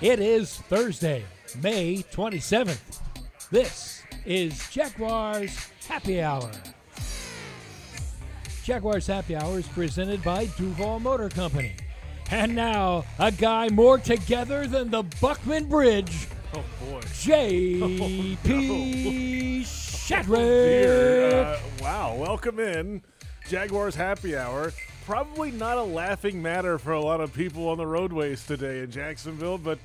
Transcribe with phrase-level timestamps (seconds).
[0.00, 1.24] It is Thursday,
[1.62, 3.00] May 27th.
[3.50, 6.50] This is Jaguars Happy Hour.
[8.62, 11.76] Jaguars Happy Hour is presented by Duval Motor Company.
[12.30, 17.00] And now, a guy more together than the Buckman Bridge, Oh boy.
[17.20, 18.36] J.P.
[19.64, 20.36] Shadrick.
[20.36, 22.14] Dear, uh, wow.
[22.16, 23.02] Welcome in.
[23.48, 24.72] Jaguars happy hour.
[25.06, 28.90] Probably not a laughing matter for a lot of people on the roadways today in
[28.90, 29.78] Jacksonville, but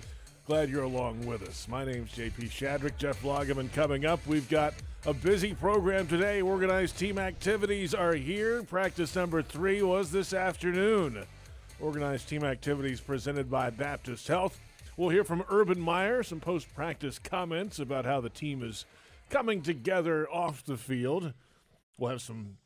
[0.47, 1.67] glad you're along with us.
[1.67, 4.19] My name's JP Shadrick, Jeff Lageman coming up.
[4.25, 4.73] We've got
[5.05, 6.41] a busy program today.
[6.41, 8.63] Organized team activities are here.
[8.63, 11.23] Practice number three was this afternoon.
[11.79, 14.59] Organized team activities presented by Baptist Health.
[14.97, 18.85] We'll hear from Urban Meyer, some post practice comments about how the team is
[19.29, 21.33] coming together off the field.
[21.99, 22.57] We'll have some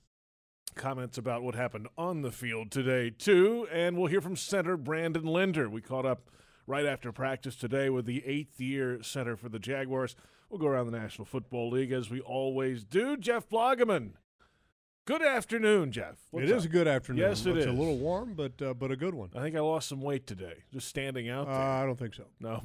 [0.76, 3.68] comments about what happened on the field today, too.
[3.72, 5.70] And we'll hear from center Brandon Linder.
[5.70, 6.30] We caught up
[6.68, 10.16] right after practice today with the eighth year center for the Jaguars.
[10.50, 13.18] We'll go around the National Football League as we always do.
[13.18, 14.12] Jeff Lageman.
[15.06, 16.16] Good afternoon, Jeff.
[16.34, 17.22] It is a good afternoon.
[17.30, 17.72] Yes, it it's is.
[17.72, 19.30] a little warm, but uh, but a good one.
[19.36, 21.62] I think I lost some weight today, just standing out Uh, there.
[21.62, 22.24] I don't think so.
[22.40, 22.60] no,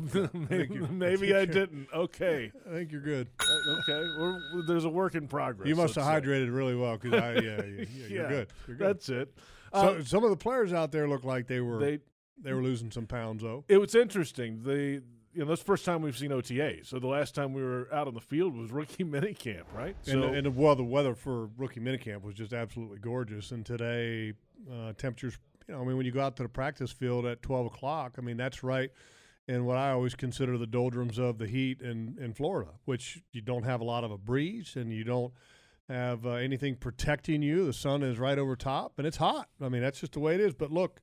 [0.48, 1.88] maybe, you're- maybe I didn't.
[1.94, 3.28] Okay, I think you're good.
[3.38, 4.08] Uh, okay.
[4.19, 5.69] We're, there's a work in progress.
[5.69, 6.10] You must have say.
[6.10, 8.48] hydrated really well because yeah, yeah, yeah, Yeah, you're good.
[8.66, 8.86] You're good.
[8.86, 9.34] That's it.
[9.75, 11.98] So, Uh, some of the players out there look like they were they,
[12.42, 13.64] they were losing some pounds though.
[13.69, 14.62] it was interesting.
[14.62, 15.02] The
[15.41, 16.84] you know that's the first time we've seen OTA.
[16.84, 19.97] So the last time we were out on the field was rookie minicamp, right?
[20.06, 23.50] And, so and well, the weather for rookie minicamp was just absolutely gorgeous.
[23.50, 24.34] And today,
[24.70, 25.38] uh, temperatures.
[25.66, 28.16] You know, I mean, when you go out to the practice field at 12 o'clock,
[28.19, 28.91] I mean that's right
[29.48, 33.41] in what I always consider the doldrums of the heat in in Florida, which you
[33.41, 35.32] don't have a lot of a breeze and you don't
[35.88, 37.64] have uh, anything protecting you.
[37.64, 39.48] The sun is right over top, and it's hot.
[39.58, 40.52] I mean, that's just the way it is.
[40.52, 41.00] But look,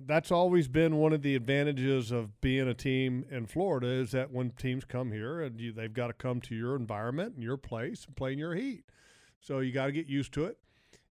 [0.00, 4.30] that's always been one of the advantages of being a team in Florida is that
[4.30, 7.58] when teams come here and you, they've got to come to your environment and your
[7.58, 8.84] place and play in your heat.
[9.40, 10.58] So you got to get used to it.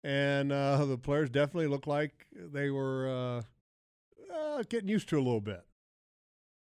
[0.03, 3.43] And uh, the players definitely look like they were
[4.31, 5.66] uh, uh, getting used to a little bit.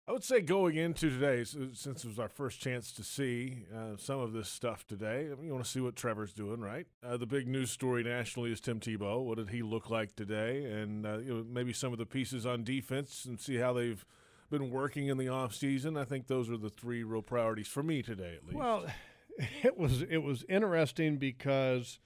[0.07, 3.97] I would say going into today, since it was our first chance to see uh,
[3.97, 6.87] some of this stuff today, I mean, you want to see what Trevor's doing, right?
[7.03, 9.25] Uh, the big news story nationally is Tim Tebow.
[9.25, 10.65] What did he look like today?
[10.65, 14.05] And uh, you know, maybe some of the pieces on defense and see how they've
[14.51, 15.99] been working in the offseason.
[15.99, 18.59] I think those are the three real priorities for me today, at least.
[18.59, 18.85] Well,
[19.63, 21.99] it was it was interesting because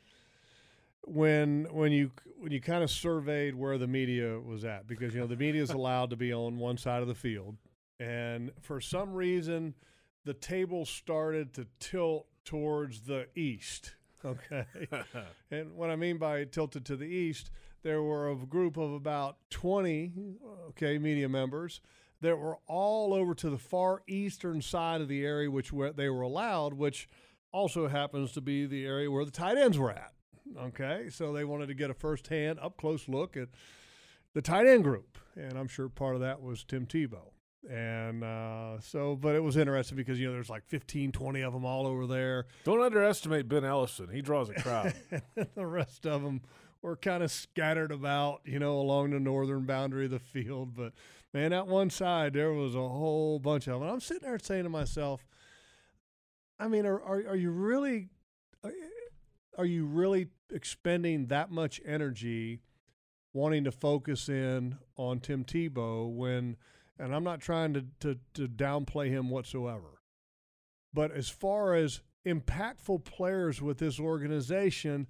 [1.03, 5.21] when when you when you kind of surveyed where the media was at because you
[5.21, 7.57] know the media is allowed to be on one side of the field
[7.99, 9.75] and for some reason
[10.25, 13.95] the table started to tilt towards the east.
[14.25, 14.67] Okay.
[15.53, 17.53] And what i mean by tilted to the east
[17.85, 20.13] there were a group of about 20
[20.71, 21.81] okay media members
[22.21, 26.09] that were all over to the far eastern side of the area which where they
[26.09, 27.09] were allowed which
[27.53, 30.13] also happens to be the area where the tight ends were at.
[30.59, 31.09] Okay?
[31.11, 33.49] So they wanted to get a first-hand up close look at
[34.35, 35.17] the tight end group.
[35.37, 37.31] And i'm sure part of that was tim tebow
[37.69, 41.53] and uh, so but it was interesting because you know there's like 15 20 of
[41.53, 44.13] them all over there Don't underestimate Ben Ellefson.
[44.13, 44.95] He draws a crowd.
[45.55, 46.43] the rest of them
[46.83, 50.77] were kind of scattered about, you know, along the northern boundary of the field.
[50.77, 50.93] But
[51.35, 53.83] man, at one side there was a whole bunch of them.
[53.83, 55.27] And I'm sitting there saying to myself,
[56.59, 58.09] I mean, are are, are you really
[58.63, 58.73] are-
[59.57, 62.61] are you really expending that much energy
[63.33, 66.57] wanting to focus in on Tim Tebow when
[66.99, 70.01] and I'm not trying to, to, to downplay him whatsoever.
[70.93, 75.07] But as far as impactful players with this organization,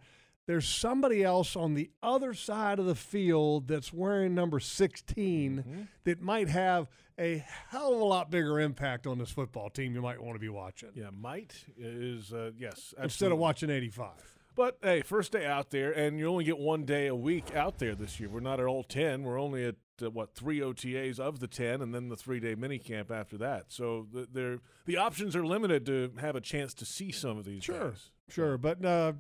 [0.47, 5.19] there's somebody else on the other side of the field that's wearing number 16
[5.59, 5.83] Mm-hmm.
[6.05, 6.89] that might have
[7.19, 10.39] a hell of a lot bigger impact on this football team you might want to
[10.39, 12.95] be watching yeah, might is, uh, yes.
[13.03, 14.11] instead of watching 85.
[14.57, 17.79] But hey, first day out there, and you only get one day a week out
[17.79, 18.29] there this year.
[18.29, 19.23] We're not at all ten.
[19.23, 22.55] We're only at uh, what three OTAs of the ten, and then the three day
[22.55, 23.67] mini camp after that.
[23.69, 27.45] So the, they're, the options are limited to have a chance to see some of
[27.45, 27.65] these.
[27.65, 28.11] Sure, guys.
[28.29, 29.13] Sure, but uh,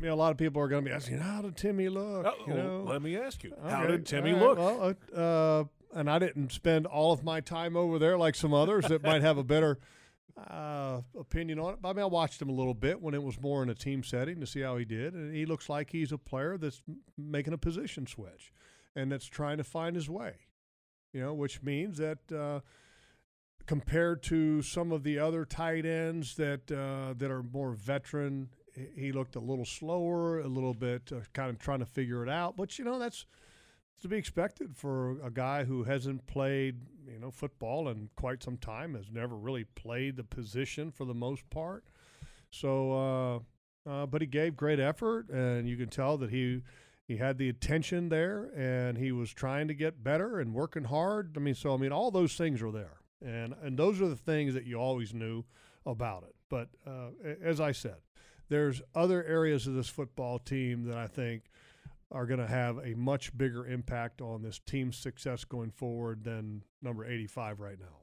[0.00, 2.26] you know, a lot of people are going to be asking, "How did Timmy look?"
[2.26, 4.58] Oh, you know, let me ask you, how did Timmy right, look?
[4.58, 5.64] Well, uh, uh,
[5.94, 9.22] and I didn't spend all of my time over there like some others that might
[9.22, 9.78] have a better
[10.50, 11.78] uh, opinion on it.
[11.80, 13.74] But I mean, I watched him a little bit when it was more in a
[13.74, 16.82] team setting to see how he did, and he looks like he's a player that's
[17.16, 18.52] making a position switch
[18.96, 20.34] and that's trying to find his way.
[21.12, 22.32] You know, which means that.
[22.32, 22.60] Uh,
[23.66, 28.50] Compared to some of the other tight ends that uh, that are more veteran,
[28.94, 32.28] he- looked a little slower, a little bit uh, kind of trying to figure it
[32.28, 32.58] out.
[32.58, 33.24] But you know that's
[34.02, 38.58] to be expected for a guy who hasn't played you know football in quite some
[38.58, 38.92] time.
[38.96, 41.84] Has never really played the position for the most part.
[42.50, 42.92] So,
[43.86, 46.60] uh, uh, but he gave great effort, and you can tell that he
[47.06, 51.34] he had the attention there, and he was trying to get better and working hard.
[51.36, 54.16] I mean, so I mean, all those things are there, and and those are the
[54.16, 55.44] things that you always knew
[55.84, 56.34] about it.
[56.48, 57.10] But uh,
[57.42, 57.96] as I said,
[58.48, 61.44] there's other areas of this football team that I think
[62.10, 66.62] are going to have a much bigger impact on this team's success going forward than
[66.80, 67.98] number 85 right now.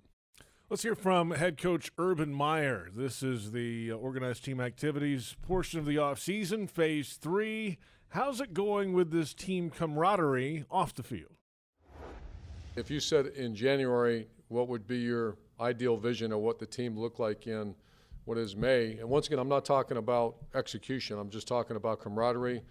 [0.69, 2.89] Let's hear from head coach Urban Meyer.
[2.95, 7.77] This is the uh, organized team activities portion of the offseason, phase three.
[8.11, 11.31] How's it going with this team camaraderie off the field?
[12.75, 16.99] If you said in January what would be your ideal vision of what the team
[16.99, 17.73] looked like in
[18.25, 22.01] what is May, and once again, I'm not talking about execution, I'm just talking about
[22.01, 22.61] camaraderie,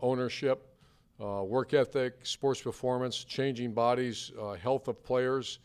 [0.00, 0.74] ownership,
[1.22, 5.58] uh, work ethic, sports performance, changing bodies, uh, health of players.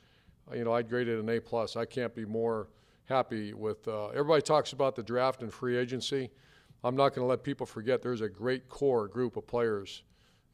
[0.52, 1.78] Uh, you know, I'd grade it an A plus.
[1.78, 2.68] I can't be more
[3.06, 3.88] happy with.
[3.88, 6.30] Uh, everybody talks about the draft and free agency.
[6.84, 10.04] I'm not going to let people forget there's a great core group of players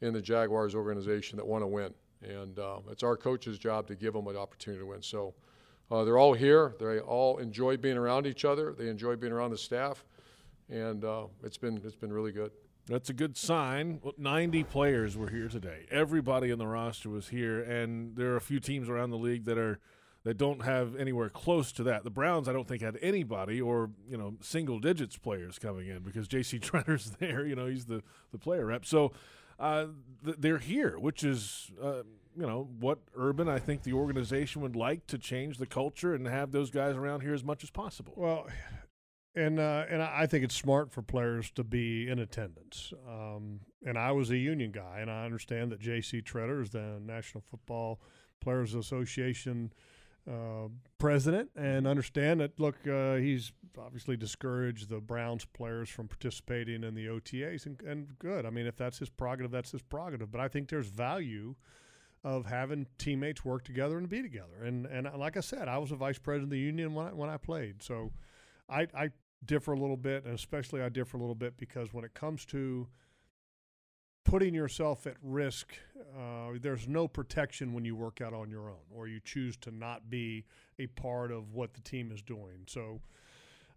[0.00, 1.92] in the Jaguars organization that want to win,
[2.22, 5.02] and um, it's our coach's job to give them an opportunity to win.
[5.02, 5.34] So.
[5.92, 6.76] Uh, they're all here.
[6.78, 8.72] They all enjoy being around each other.
[8.72, 10.04] They enjoy being around the staff,
[10.68, 12.52] and uh, it's been it's been really good.
[12.86, 14.00] That's a good sign.
[14.18, 15.86] 90 players were here today.
[15.90, 19.44] Everybody in the roster was here, and there are a few teams around the league
[19.44, 19.78] that are
[20.24, 22.04] that don't have anywhere close to that.
[22.04, 26.02] The Browns, I don't think, had anybody or you know single digits players coming in
[26.02, 26.58] because J.C.
[26.58, 27.46] Tretter's there.
[27.46, 28.02] You know, he's the
[28.32, 28.84] the player rep.
[28.84, 29.12] So
[29.58, 29.86] uh,
[30.24, 31.70] th- they're here, which is.
[31.82, 32.02] Uh,
[32.36, 36.24] you know what urban I think the organization would like to change the culture and
[36.28, 38.12] have those guys around here as much as possible.
[38.16, 38.46] Well,
[39.34, 42.92] and uh, and I think it's smart for players to be in attendance.
[43.08, 46.22] Um, and I was a union guy, and I understand that J.C.
[46.22, 48.00] Tretter is the National Football
[48.40, 49.72] Players Association
[50.30, 50.68] uh,
[50.98, 52.58] president, and understand that.
[52.60, 58.18] Look, uh, he's obviously discouraged the Browns players from participating in the OTAs, and, and
[58.18, 58.46] good.
[58.46, 60.30] I mean, if that's his prerogative, that's his prerogative.
[60.30, 61.54] But I think there's value
[62.22, 64.62] of having teammates work together and be together.
[64.64, 67.12] And and like I said, I was a vice president of the union when I,
[67.12, 68.12] when I played, so
[68.68, 69.10] I, I
[69.44, 72.44] differ a little bit, and especially I differ a little bit because when it comes
[72.46, 72.86] to
[74.24, 75.74] putting yourself at risk,
[76.16, 79.70] uh, there's no protection when you work out on your own or you choose to
[79.70, 80.44] not be
[80.78, 82.64] a part of what the team is doing.
[82.66, 83.00] So,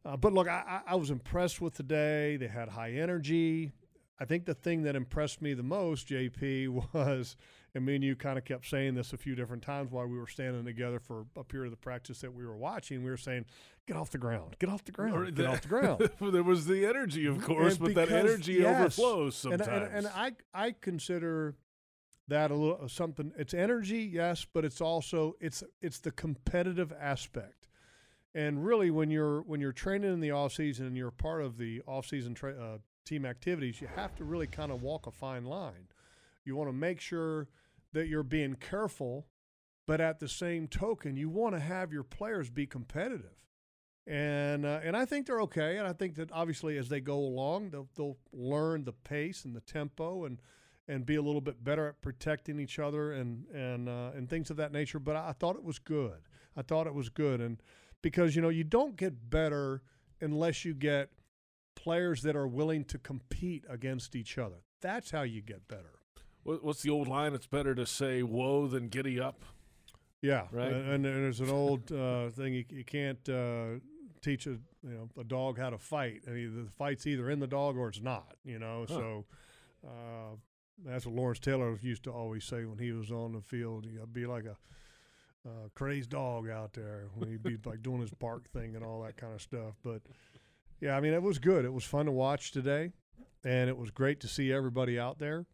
[0.05, 2.37] uh, but look, I, I was impressed with the day.
[2.37, 3.71] They had high energy.
[4.19, 7.35] I think the thing that impressed me the most, JP, was,
[7.75, 10.17] and me and you kind of kept saying this a few different times while we
[10.17, 13.03] were standing together for a period of the practice that we were watching.
[13.03, 13.45] We were saying,
[13.87, 14.55] "Get off the ground!
[14.59, 15.35] Get off the ground!
[15.35, 19.35] Get off the ground!" there was the energy, of course, but that energy yes, overflows
[19.35, 19.67] sometimes.
[19.67, 21.55] And, and, and, I, I consider
[22.27, 23.31] that a little something.
[23.37, 27.67] It's energy, yes, but it's also it's it's the competitive aspect.
[28.35, 31.57] And really, when you're when you're training in the off season and you're part of
[31.57, 35.11] the off season tra- uh, team activities, you have to really kind of walk a
[35.11, 35.87] fine line.
[36.45, 37.47] You want to make sure
[37.93, 39.27] that you're being careful,
[39.85, 43.45] but at the same token, you want to have your players be competitive.
[44.07, 45.77] And uh, and I think they're okay.
[45.77, 49.55] And I think that obviously as they go along, they'll, they'll learn the pace and
[49.55, 50.39] the tempo and
[50.87, 54.49] and be a little bit better at protecting each other and and uh, and things
[54.49, 54.99] of that nature.
[54.99, 56.21] But I, thought it was good.
[56.55, 57.61] I thought it was good, and
[58.01, 59.81] because you know you don't get better
[60.21, 61.09] unless you get
[61.75, 64.63] players that are willing to compete against each other.
[64.81, 65.99] That's how you get better.
[66.43, 67.33] What's the old line?
[67.33, 69.45] It's better to say "whoa" than "giddy up."
[70.21, 70.71] Yeah, right.
[70.71, 73.79] And, and there's an old uh, thing you, you can't uh,
[74.21, 76.23] teach a you know a dog how to fight.
[76.27, 78.35] I mean, the fight's either in the dog or it's not.
[78.43, 78.93] You know, huh.
[78.93, 79.25] so
[79.85, 80.35] uh,
[80.85, 83.85] that's what Lawrence Taylor used to always say when he was on the field.
[83.85, 84.57] He'd be like a
[85.47, 89.01] uh, crazed dog out there when he'd be like doing his bark thing and all
[89.03, 89.75] that kind of stuff.
[89.83, 90.01] But
[90.81, 91.65] yeah, I mean, it was good.
[91.65, 92.91] It was fun to watch today,
[93.43, 95.45] and it was great to see everybody out there.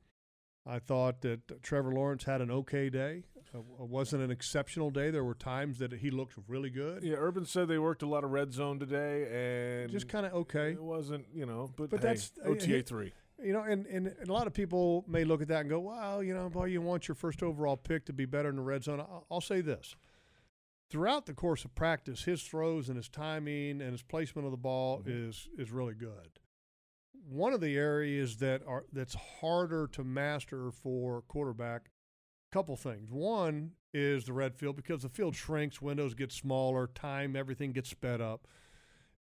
[0.65, 3.23] I thought that Trevor Lawrence had an okay day.
[3.51, 5.09] It wasn't an exceptional day.
[5.09, 7.03] There were times that he looked really good.
[7.03, 10.33] Yeah, Urban said they worked a lot of red zone today, and just kind of
[10.33, 10.73] okay.
[10.73, 13.13] It wasn't, you know, but, but hey, that's OTA he, three.
[13.43, 15.79] You know, and, and, and, a lot of people may look at that and go,
[15.79, 18.61] "Well, you know, boy, you want your first overall pick to be better in the
[18.61, 19.95] red zone." I'll, I'll say this:
[20.89, 24.57] throughout the course of practice, his throws and his timing and his placement of the
[24.57, 25.29] ball mm-hmm.
[25.29, 26.39] is is really good.
[27.27, 31.89] One of the areas that are that's harder to master for quarterback,
[32.51, 33.11] a couple things.
[33.11, 37.89] One is the red field because the field shrinks, windows get smaller, time everything gets
[37.89, 38.47] sped up,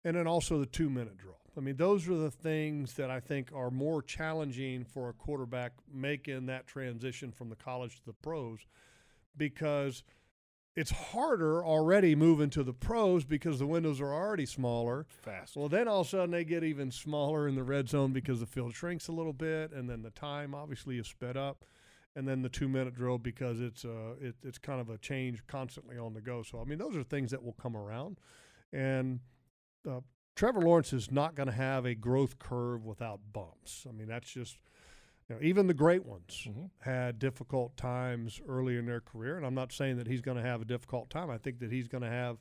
[0.04, 1.40] and then also the two minute drill.
[1.56, 5.72] I mean, those are the things that I think are more challenging for a quarterback
[5.92, 8.66] making that transition from the college to the pros
[9.36, 10.02] because
[10.76, 15.06] it's harder already moving to the pros because the windows are already smaller.
[15.08, 15.56] Fast.
[15.56, 18.40] Well, then all of a sudden they get even smaller in the red zone because
[18.40, 21.64] the field shrinks a little bit, and then the time obviously is sped up,
[22.14, 25.42] and then the two minute drill because it's uh it, it's kind of a change
[25.46, 26.42] constantly on the go.
[26.42, 28.18] So I mean those are things that will come around,
[28.70, 29.20] and
[29.88, 30.00] uh,
[30.36, 33.86] Trevor Lawrence is not going to have a growth curve without bumps.
[33.88, 34.58] I mean that's just
[35.28, 36.70] you know, even the great ones Mhm.
[36.82, 40.42] had difficult times early in their career, and I'm not saying that he's going to
[40.42, 41.30] have a difficult time.
[41.30, 42.38] I think that he's going to have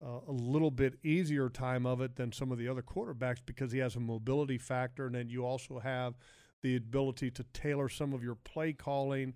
[0.00, 3.72] uh, a little bit easier time of it than some of the other quarterbacks because
[3.72, 6.14] he has a mobility factor, and then you also have
[6.62, 9.34] the ability to tailor some of your play calling.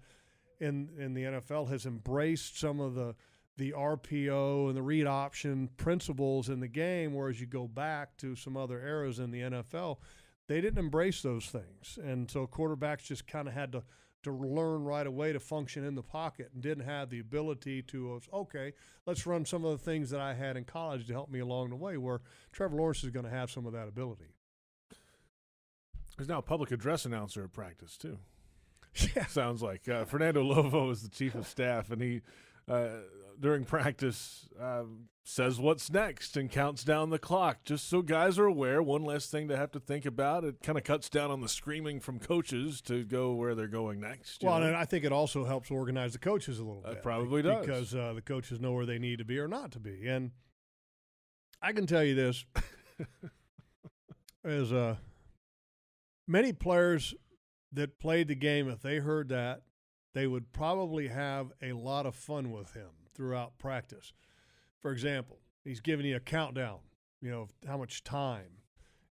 [0.60, 3.16] In in the NFL has embraced some of the
[3.56, 8.34] the RPO and the read option principles in the game, whereas you go back to
[8.34, 9.98] some other eras in the NFL,
[10.48, 13.82] they didn't embrace those things, and so quarterbacks just kind of had to
[14.22, 18.20] to learn right away to function in the pocket and didn't have the ability to
[18.32, 18.72] okay
[19.04, 21.70] let's run some of the things that i had in college to help me along
[21.70, 22.20] the way where
[22.52, 24.32] trevor lawrence is going to have some of that ability.
[26.16, 28.18] There's now a public address announcer at practice too.
[29.16, 29.26] yeah.
[29.26, 32.20] Sounds like uh, Fernando Lovo is the chief of staff, and he
[32.68, 32.88] uh,
[33.42, 34.84] during practice uh,
[35.24, 38.82] says what's next and counts down the clock, just so guys are aware.
[38.82, 40.44] One less thing to have to think about.
[40.44, 44.00] It kind of cuts down on the screaming from coaches to go where they're going
[44.00, 44.42] next.
[44.42, 44.66] well know?
[44.68, 47.66] and i think it also helps organize the coaches a little It bit probably does.
[47.66, 50.30] because uh, the coaches know where they need to be or not to be and
[51.60, 52.44] i can tell you this
[54.44, 54.96] as uh
[56.26, 57.14] many players
[57.72, 59.62] that played the game if they heard that
[60.14, 64.12] they would probably have a lot of fun with him throughout practice
[64.80, 66.78] for example he's giving you a countdown
[67.20, 68.58] you know of how much time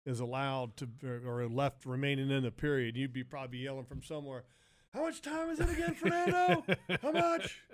[0.06, 0.88] is allowed to
[1.26, 4.44] or left remaining in the period you'd be probably yelling from somewhere
[4.94, 6.64] how much time is it again fernando
[7.02, 7.60] how much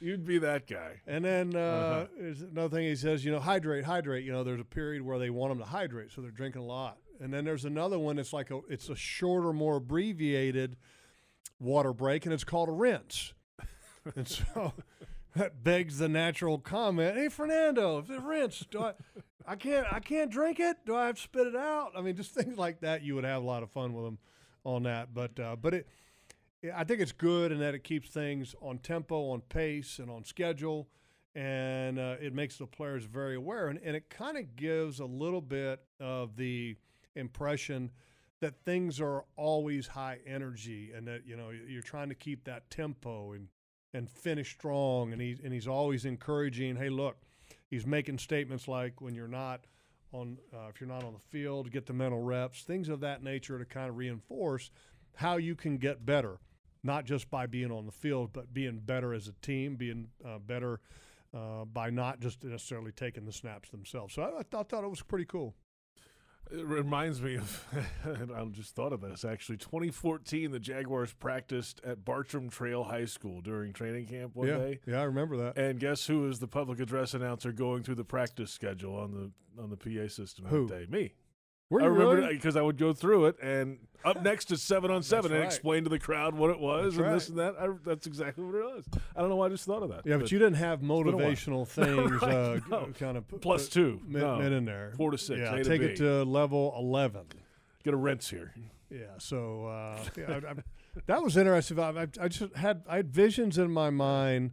[0.00, 1.02] You'd be that guy.
[1.06, 2.06] and then uh, Uh-huh.
[2.18, 4.24] there's another thing he says, you know, hydrate, hydrate.
[4.24, 6.64] You know, there's a period where they want them to hydrate, so they're drinking a
[6.64, 6.96] lot.
[7.20, 8.18] And then there's another one.
[8.18, 10.76] It's like a, it's a shorter, more abbreviated
[11.58, 13.34] water break, and it's called a rinse.
[14.16, 14.72] And so
[15.36, 18.94] that begs the natural comment: Hey, Fernando, if it's a rinse, do I,
[19.46, 20.78] I can't, I can't drink it.
[20.86, 21.92] Do I have to spit it out?
[21.96, 23.02] I mean, just things like that.
[23.02, 24.18] You would have a lot of fun with them
[24.64, 25.14] on that.
[25.14, 25.88] But, uh, but it.
[26.76, 30.24] I think it's good in that it keeps things on tempo, on pace, and on
[30.24, 30.88] schedule,
[31.34, 33.68] and uh, it makes the players very aware.
[33.68, 36.76] And, and it kind of gives a little bit of the
[37.16, 37.90] impression
[38.42, 42.70] that things are always high energy, and that you know you're trying to keep that
[42.70, 43.48] tempo and
[43.92, 45.12] and finish strong.
[45.12, 46.76] And he's and he's always encouraging.
[46.76, 47.16] Hey, look,
[47.68, 49.66] he's making statements like when you're not
[50.12, 53.22] on, uh, if you're not on the field, get the mental reps, things of that
[53.22, 54.70] nature to kind of reinforce
[55.14, 56.40] how you can get better
[56.82, 60.38] not just by being on the field, but being better as a team, being uh,
[60.38, 60.80] better
[61.34, 64.14] uh, by not just necessarily taking the snaps themselves.
[64.14, 65.54] So I, I, thought, thought it was pretty cool.
[66.52, 67.64] It reminds me of,
[68.04, 69.58] and I just thought of this actually.
[69.58, 74.80] 2014, the Jaguars practiced at Bartram Trail High School during training camp one yeah, day.
[74.86, 75.56] yeah, I remember that.
[75.56, 79.62] And guess who was the public address announcer going through the practice schedule on the
[79.62, 80.66] on the PA system Who?
[80.66, 80.98] that day?
[80.98, 81.12] Me.
[81.70, 82.34] Were I remember really?
[82.34, 85.46] because I would go through it, and up next is seven on seven, and right.
[85.46, 87.54] explain to the crowd what it was, That's and this and that.
[87.60, 88.84] I, that's exactly what it was.
[89.14, 90.02] I don't know why I just thought of that.
[90.04, 91.04] Yeah, but you didn't have been a while.
[91.04, 92.88] motivational things Right, uh, no.
[92.98, 94.40] kind of put, plus two, men, no.
[94.40, 94.92] in there.
[94.96, 95.38] four to six.
[95.38, 95.86] Yeah, A to take B.
[95.86, 97.26] it to level 11.
[97.84, 98.52] get a rinse here.
[98.90, 100.54] Yeah, so uh, yeah, I, I,
[101.06, 101.78] that was interesting.
[101.78, 104.50] I, I, I just had I had visions in my mind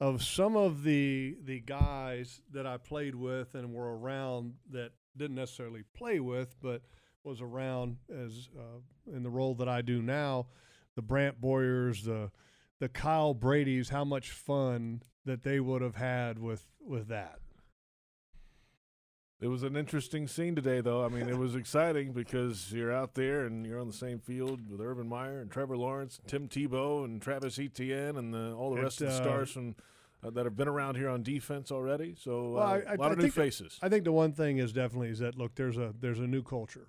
[0.00, 5.36] of some of the the guys that I played with and were around that didn't
[5.36, 6.82] necessarily play with, but
[7.24, 10.46] was around as uh, in the role that I do now.
[10.96, 12.30] The Brant Boyers, the
[12.80, 17.38] the Kyle Brady's, how much fun that they would have had with with that.
[19.40, 21.04] It was an interesting scene today, though.
[21.04, 24.70] I mean, it was exciting because you're out there and you're on the same field
[24.70, 28.72] with Urban Meyer and Trevor Lawrence, and Tim Tebow, and Travis Etienne, and the, all
[28.72, 29.74] the It, rest of the uh, stars from
[30.22, 32.14] uh, that have been around here on defense already.
[32.14, 33.78] So Well, uh, I- I- a lot I of new faces.
[33.82, 36.42] I think the one thing is definitely is that look, there's a there's a new
[36.42, 36.88] culture,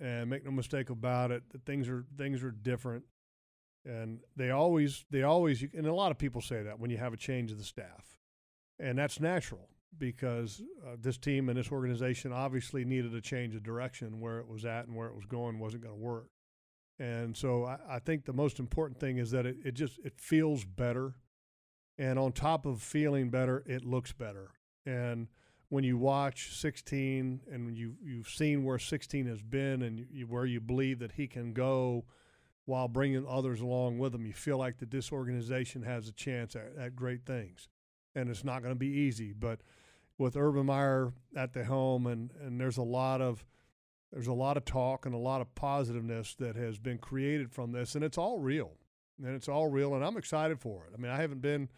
[0.00, 3.04] and make no mistake about it, that things are things are different,
[3.84, 7.12] and they always they always and a lot of people say that when you have
[7.12, 8.18] a change of the staff,
[8.78, 13.62] and that's natural because uh, this team and this organization obviously needed a change of
[13.62, 16.28] direction where it was at and where it was going wasn't going to work,
[16.98, 20.14] and so I, I think the most important thing is that it, it just it
[20.18, 21.16] feels better,
[21.98, 24.50] and on top of feeling better, it looks better,
[24.86, 25.28] and
[25.72, 30.44] when you watch 16 and you you've seen where 16 has been and you, where
[30.44, 32.04] you believe that he can go
[32.66, 36.54] while bringing others along with him, You feel like that this organization has a chance
[36.54, 37.68] at, at great things,
[38.14, 39.32] and it's not going to be easy.
[39.32, 39.60] But
[40.18, 43.44] with Urban Meyer at the helm, and and there's a lot of
[44.12, 47.72] there's a lot of talk and a lot of positiveness that has been created from
[47.72, 48.72] this, and it's all real,
[49.24, 50.92] and it's all real, and I'm excited for it.
[50.96, 51.68] I mean, I haven't been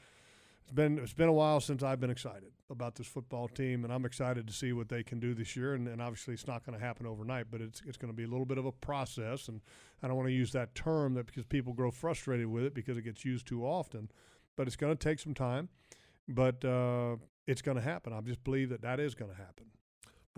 [0.64, 3.92] it's been it's been a while since I've been excited about this football team, and
[3.92, 5.74] I'm excited to see what they can do this year.
[5.74, 8.24] And, and obviously, it's not going to happen overnight, but it's it's going to be
[8.24, 9.48] a little bit of a process.
[9.48, 9.60] And
[10.02, 12.96] I don't want to use that term that because people grow frustrated with it because
[12.96, 14.10] it gets used too often,
[14.56, 15.68] but it's going to take some time.
[16.26, 18.14] But uh, it's going to happen.
[18.14, 19.66] I just believe that that is going to happen.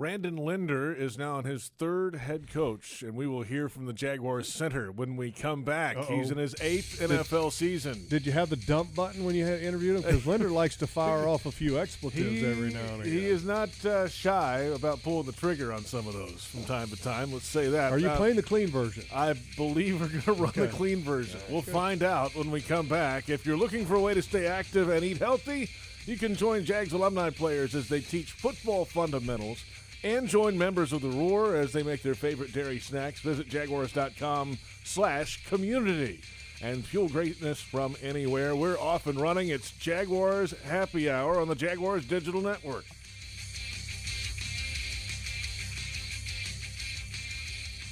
[0.01, 3.95] Brandon Linder is now on his third head coach, and we will hear from the
[3.95, 5.97] Jaguars center when we come back.
[5.97, 6.15] Uh-oh.
[6.19, 8.05] He's in his eighth NFL season.
[8.11, 10.03] Did you have the dump button when you had interviewed him?
[10.03, 13.11] Because Linder likes to fire off a few expletives every now and again.
[13.15, 16.89] He is not uh, shy about pulling the trigger on some of those from time
[16.89, 17.33] to time.
[17.33, 17.91] Let's say that.
[17.91, 19.03] Are you Uh, playing the clean version?
[19.15, 21.41] I believe we're going to run the clean version.
[21.49, 23.31] We'll find out when we come back.
[23.31, 25.71] If you're looking for a way to stay active and eat healthy,
[26.05, 29.65] you can join Jags alumni players as they teach football fundamentals
[30.03, 33.21] and join members of the Roar as they make their favorite dairy snacks.
[33.21, 36.21] Visit jaguars.com slash community
[36.63, 38.57] and fuel greatness from anywhere.
[38.57, 39.49] We're off and running.
[39.49, 42.85] It's Jaguars Happy Hour on the Jaguars Digital Network.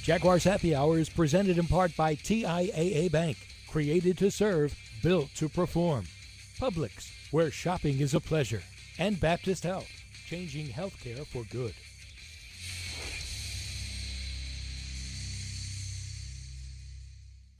[0.03, 5.49] Jaguars Happy Hour is presented in part by TIAA Bank, created to serve, built to
[5.49, 6.05] perform.
[6.59, 8.61] Publix, where shopping is a pleasure.
[8.99, 9.89] And Baptist Health,
[10.27, 11.73] changing healthcare for good.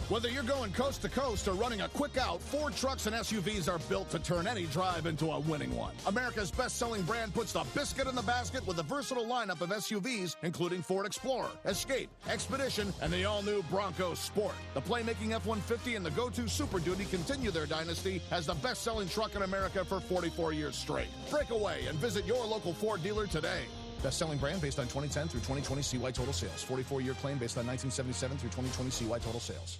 [0.07, 3.67] Whether you're going coast to coast or running a quick out, Ford trucks and SUVs
[3.67, 5.95] are built to turn any drive into a winning one.
[6.05, 10.35] America's best-selling brand puts the biscuit in the basket with a versatile lineup of SUVs,
[10.43, 14.53] including Ford Explorer, Escape, Expedition, and the all-new Bronco Sport.
[14.75, 19.33] The playmaking F-150 and the go-to Super Duty continue their dynasty as the best-selling truck
[19.35, 21.09] in America for 44 years straight.
[21.31, 23.61] Break away and visit your local Ford dealer today.
[24.03, 26.63] Best-selling brand based on 2010 through 2020 CY total sales.
[26.63, 29.79] 44-year claim based on 1977 through 2020 CY total sales.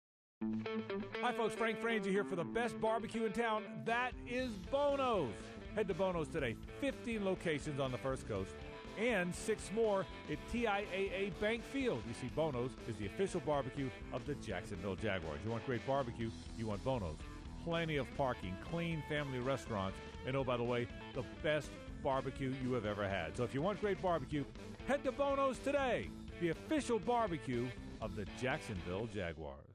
[1.21, 1.53] Hi, folks.
[1.53, 3.63] Frank Frangie here for the best barbecue in town.
[3.85, 5.29] That is Bono's.
[5.75, 6.55] Head to Bono's today.
[6.79, 8.51] 15 locations on the First Coast
[8.99, 12.01] and six more at TIAA Bank Field.
[12.07, 15.39] You see, Bono's is the official barbecue of the Jacksonville Jaguars.
[15.45, 16.31] You want great barbecue?
[16.57, 17.17] You want Bono's.
[17.63, 21.69] Plenty of parking, clean family restaurants, and oh, by the way, the best
[22.03, 23.37] barbecue you have ever had.
[23.37, 24.43] So if you want great barbecue,
[24.87, 26.09] head to Bono's today,
[26.41, 27.67] the official barbecue
[28.01, 29.70] of the Jacksonville Jaguars.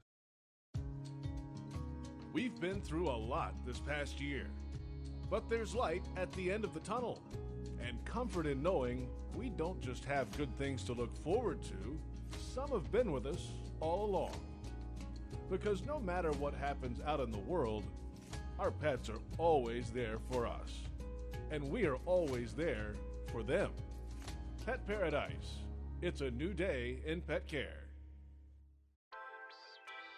[2.37, 4.45] We've been through a lot this past year,
[5.27, 7.19] but there's light at the end of the tunnel,
[7.83, 11.97] and comfort in knowing we don't just have good things to look forward to,
[12.53, 14.35] some have been with us all along.
[15.49, 17.85] Because no matter what happens out in the world,
[18.59, 20.83] our pets are always there for us,
[21.49, 22.93] and we are always there
[23.31, 23.71] for them.
[24.63, 25.63] Pet Paradise.
[26.03, 27.86] It's a new day in pet care.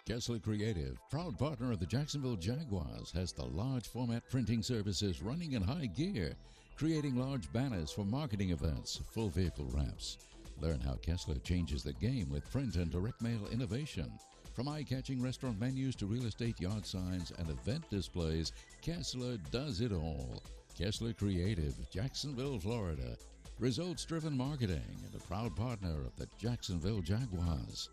[0.06, 5.52] Kessler Creative, proud partner of the Jacksonville Jaguars, has the large format printing services running
[5.52, 6.32] in high gear,
[6.76, 10.18] creating large banners for marketing events, full vehicle wraps.
[10.60, 14.10] Learn how Kessler changes the game with print and direct mail innovation.
[14.54, 19.80] From eye catching restaurant menus to real estate yard signs and event displays, Kessler does
[19.80, 20.42] it all.
[20.76, 23.16] Kessler Creative, Jacksonville, Florida.
[23.58, 27.90] Results driven marketing and a proud partner of the Jacksonville Jaguars.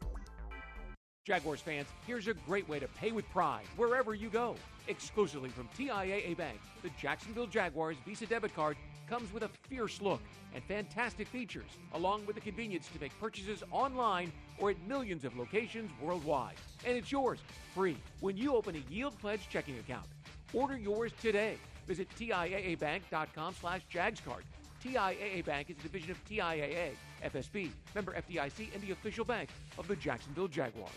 [1.28, 4.56] Jaguars fans, here's a great way to pay with pride wherever you go.
[4.88, 8.78] Exclusively from TIAA Bank, the Jacksonville Jaguars Visa debit card
[9.10, 10.22] comes with a fierce look
[10.56, 15.38] and fantastic features, along with the convenience to make purchases online or at millions of
[15.38, 16.56] locations worldwide.
[16.86, 17.40] And it's yours
[17.76, 20.08] free when you open a Yield Pledge checking account.
[20.54, 21.58] Order yours today.
[21.88, 24.44] Visit TIAABank.com slash JagsCard.
[24.82, 26.92] TIAA Bank is a division of TIAA,
[27.26, 30.94] FSB, member FDIC, and the official bank of the Jacksonville Jaguars.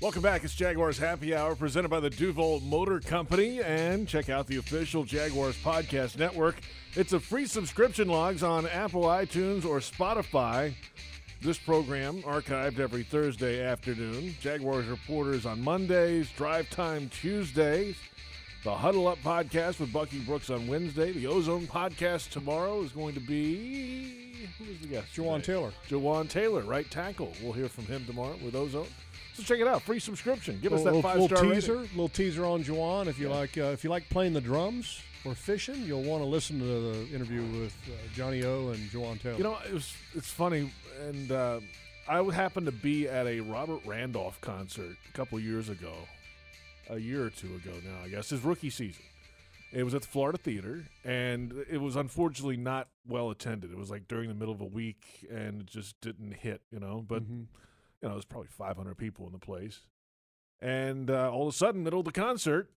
[0.00, 0.44] Welcome back.
[0.44, 3.60] It's Jaguars Happy Hour presented by the Duval Motor Company.
[3.60, 6.56] And check out the official Jaguars Podcast Network.
[6.94, 10.72] It's a free subscription logs on Apple, iTunes, or Spotify.
[11.42, 14.34] This program archived every Thursday afternoon.
[14.40, 17.98] Jaguars reporters on Mondays, Drive Time Tuesdays.
[18.64, 21.12] The Huddle Up podcast with Bucky Brooks on Wednesday.
[21.12, 25.14] The Ozone podcast tomorrow is going to be who is the guest?
[25.14, 25.40] Today?
[25.40, 25.72] Taylor.
[25.88, 27.34] Jawaan Taylor, right tackle.
[27.42, 28.86] We'll hear from him tomorrow with Ozone.
[29.40, 29.82] So check it out.
[29.82, 30.58] Free subscription.
[30.60, 31.90] Give us that five star teaser, rating.
[31.96, 33.06] little teaser on Jawaan.
[33.06, 36.26] If you like, uh, if you like playing the drums or fishing, you'll want to
[36.26, 39.36] listen to the interview with uh, Johnny O and Jawaan Taylor.
[39.38, 40.70] You know, it was it's funny,
[41.08, 41.60] and uh,
[42.08, 45.92] I happened to be at a Robert Randolph concert a couple years ago,
[46.88, 49.02] a year or two ago now, I guess, his rookie season.
[49.72, 53.70] It was at the Florida Theater, and it was unfortunately not well attended.
[53.70, 56.80] It was like during the middle of a week, and it just didn't hit, you
[56.80, 57.04] know.
[57.06, 57.46] But Mhm.
[58.02, 59.80] You know, there's probably 500 people in the place,
[60.60, 62.70] and uh, all of a sudden, middle of the concert,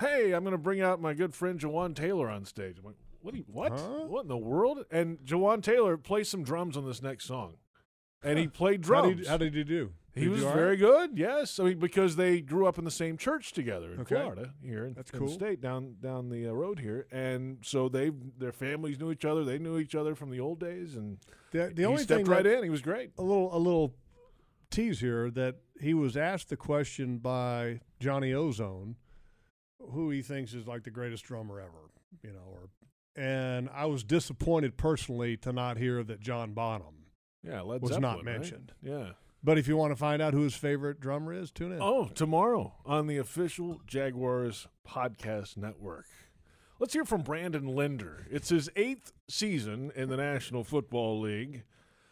[0.00, 2.78] hey, I'm going to bring out my good friend Jawaan Taylor on stage.
[2.78, 3.34] I'm like, what?
[3.34, 3.72] You, what?
[3.72, 4.06] Huh?
[4.06, 4.84] What in the world?
[4.90, 7.54] And Jawaan Taylor plays some drums on this next song,
[8.22, 9.16] and he played How drums.
[9.18, 9.92] did, how did he do?
[10.14, 10.78] he Did was very right?
[10.78, 11.18] good.
[11.18, 14.16] Yes, I mean because they grew up in the same church together in Okay.
[14.16, 15.34] Florida here in, That's in the cool.
[15.34, 19.44] state down down the uh, road here, and so they their families knew each other.
[19.44, 21.18] They knew each other from the old days, and
[21.52, 22.64] The, the he only stepped thing right in.
[22.64, 23.10] He was great.
[23.18, 23.94] a little a little
[24.70, 28.96] tease here that he was asked the question by Johnny Ozone,
[29.92, 31.90] who he thinks is like the greatest drummer ever,
[32.22, 32.68] you know, or
[33.16, 37.06] and I was disappointed personally to not hear that John Bonham.
[37.42, 38.24] Yeah, Led was Zeppelin, not right?
[38.24, 38.72] mentioned.
[38.82, 39.10] Yeah.
[39.42, 41.78] But if you want to find out who his favorite drummer is, tune in.
[41.80, 46.06] Oh, tomorrow on the official Jaguars podcast network.
[46.78, 48.26] Let's hear from Brandon Linder.
[48.30, 51.64] It's his eighth season in the National Football League.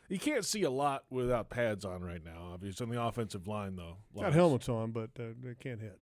[0.09, 2.85] You can't see a lot without pads on right now, obviously.
[2.85, 3.99] On the offensive line, though.
[4.19, 5.99] Got helmets on, but uh, they can't hit.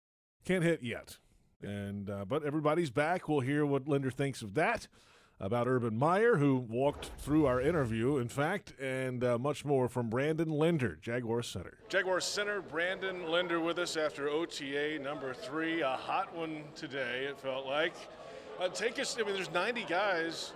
[0.44, 1.16] Can't hit yet.
[1.62, 3.28] And uh, but everybody's back.
[3.28, 4.88] We'll hear what Linder thinks of that.
[5.40, 10.08] About Urban Meyer, who walked through our interview, in fact, and uh, much more from
[10.08, 11.78] Brandon Linder, Jaguar Center.
[11.88, 15.82] Jaguar Center, Brandon Linder with us after OTA number three.
[15.82, 17.94] A hot one today, it felt like.
[18.60, 20.52] Uh, take us, I mean, there's 90 guys.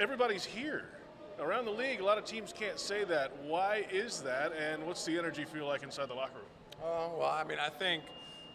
[0.00, 0.95] Everybody's here.
[1.38, 3.30] Around the league, a lot of teams can't say that.
[3.44, 4.52] Why is that?
[4.54, 6.82] And what's the energy feel like inside the locker room?
[6.82, 8.04] Uh, well, I mean, I think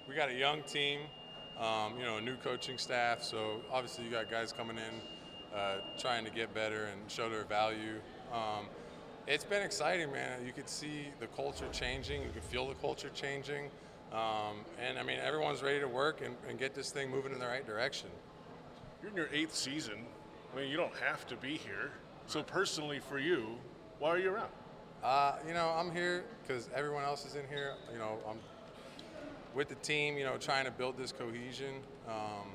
[0.10, 1.02] we got a young team,
[1.60, 3.22] um, you know, a new coaching staff.
[3.22, 7.44] So obviously, you got guys coming in, uh, trying to get better and show their
[7.44, 8.00] value.
[8.34, 8.65] Um,
[9.28, 10.44] it's been exciting, man.
[10.44, 12.24] You could see the culture changing.
[12.24, 13.70] You could feel the culture changing.
[14.12, 17.38] Um, and I mean, everyone's ready to work and, and get this thing moving in
[17.38, 18.10] the right direction.
[19.04, 20.06] You're in your eighth season.
[20.52, 21.91] I mean, you don't have to be here.
[22.32, 23.46] So personally, for you,
[24.00, 24.52] why are you around?
[25.04, 27.74] Uh, you know, I'm here because everyone else is in here.
[27.91, 28.38] You know, I'm
[29.54, 30.17] with the team.
[30.17, 31.82] You know, trying to build this cohesion.
[32.08, 32.48] Um,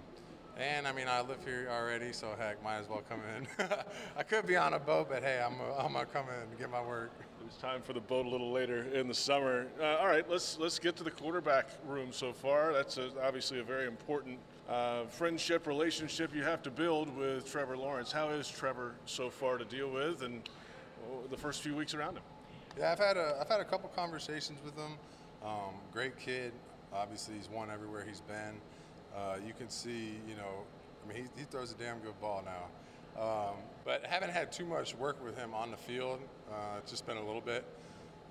[0.57, 3.47] and I mean, I live here already, so heck, might as well come in.
[4.17, 6.71] I could be on a boat, but hey, I'm I'm gonna come in and get
[6.71, 7.11] my work.
[7.47, 9.67] It's time for the boat a little later in the summer.
[9.79, 12.73] Uh, all right, let's let's get to the quarterback room so far.
[12.73, 17.76] That's a, obviously a very important uh, friendship relationship you have to build with Trevor
[17.76, 18.11] Lawrence.
[18.11, 20.48] How is Trevor so far to deal with, and
[21.09, 22.22] oh, the first few weeks around him?
[22.79, 24.92] Yeah, I've had a I've had a couple conversations with him.
[25.44, 26.52] Um, great kid.
[26.92, 28.61] Obviously, he's won everywhere he's been.
[29.16, 30.64] Uh, you can see, you know,
[31.05, 33.22] I mean, he, he throws a damn good ball now.
[33.22, 36.20] Um, but haven't had too much work with him on the field.
[36.50, 37.64] Uh, it's just been a little bit.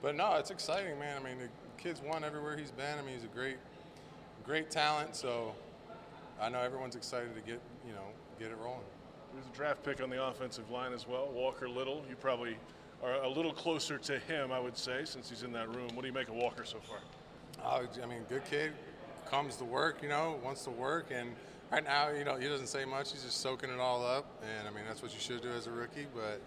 [0.02, 1.20] But no, it's exciting, man.
[1.20, 1.50] I mean, the
[1.82, 3.00] kid's won everywhere he's been.
[3.00, 3.58] I mean, he's a great,
[4.46, 5.16] great talent.
[5.16, 5.56] So
[6.42, 8.06] I know everyone's excited to get, you know,
[8.40, 8.82] get it rolling.
[9.34, 12.04] There's a draft pick on the offensive line as well, Walker Little.
[12.10, 12.58] You probably
[13.04, 15.90] are a little closer to him, I would say, since he's in that room.
[15.94, 17.00] What do you make of Walker so far?
[17.64, 18.72] Oh, I mean, good kid,
[19.30, 21.32] comes to work, you know, wants to work, and
[21.72, 23.12] right now, you know, he doesn't say much.
[23.12, 25.68] He's just soaking it all up, and I mean, that's what you should do as
[25.68, 26.08] a rookie.
[26.14, 26.42] But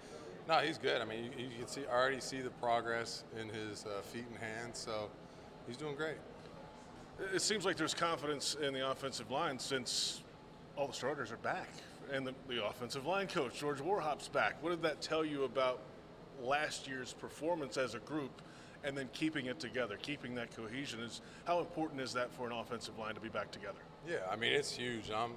[0.48, 1.00] no, he's good.
[1.00, 4.38] I mean, you, you can see already see the progress in his uh, feet and
[4.38, 5.08] hands, so
[5.66, 6.16] he's doing great.
[7.34, 10.22] It seems like there's confidence in the offensive line since
[10.76, 11.68] all the starters are back,
[12.12, 14.62] and the, the offensive line coach George Warhop's back.
[14.62, 15.80] What did that tell you about
[16.42, 18.30] last year's performance as a group,
[18.84, 21.00] and then keeping it together, keeping that cohesion?
[21.00, 23.80] Is how important is that for an offensive line to be back together?
[24.08, 25.10] Yeah, I mean it's huge.
[25.10, 25.32] I'm,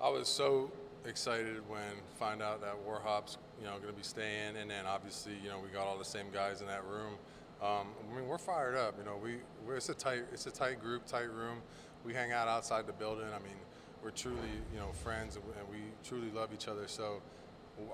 [0.00, 0.70] I was so
[1.04, 1.82] excited when
[2.16, 5.58] find out that Warhop's you know going to be staying, and then obviously you know
[5.58, 7.14] we got all the same guys in that room.
[7.62, 8.94] Um, I mean we're fired up.
[8.98, 11.58] You know we we're, it's a tight it's a tight group, tight room.
[12.04, 13.26] We hang out outside the building.
[13.26, 13.56] I mean
[14.02, 14.38] we're truly
[14.72, 16.86] you know friends, and we, and we truly love each other.
[16.86, 17.20] So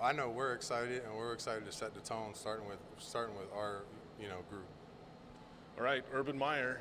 [0.02, 3.48] I know we're excited, and we're excited to set the tone, starting with starting with
[3.54, 3.82] our
[4.20, 4.66] you know group.
[5.76, 6.80] All right, Urban Meyer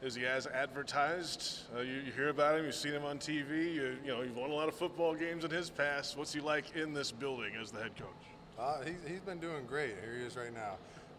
[0.00, 1.62] Is he as advertised?
[1.76, 2.64] Uh, you, you, hear about him.
[2.64, 3.74] You've seen him on TV.
[3.74, 6.16] You, you, know, you've won a lot of football games in his past.
[6.16, 8.08] What's he like in this building as the head coach?
[8.56, 9.94] Uh, he's, he's been doing great.
[10.00, 10.74] Here he is right now.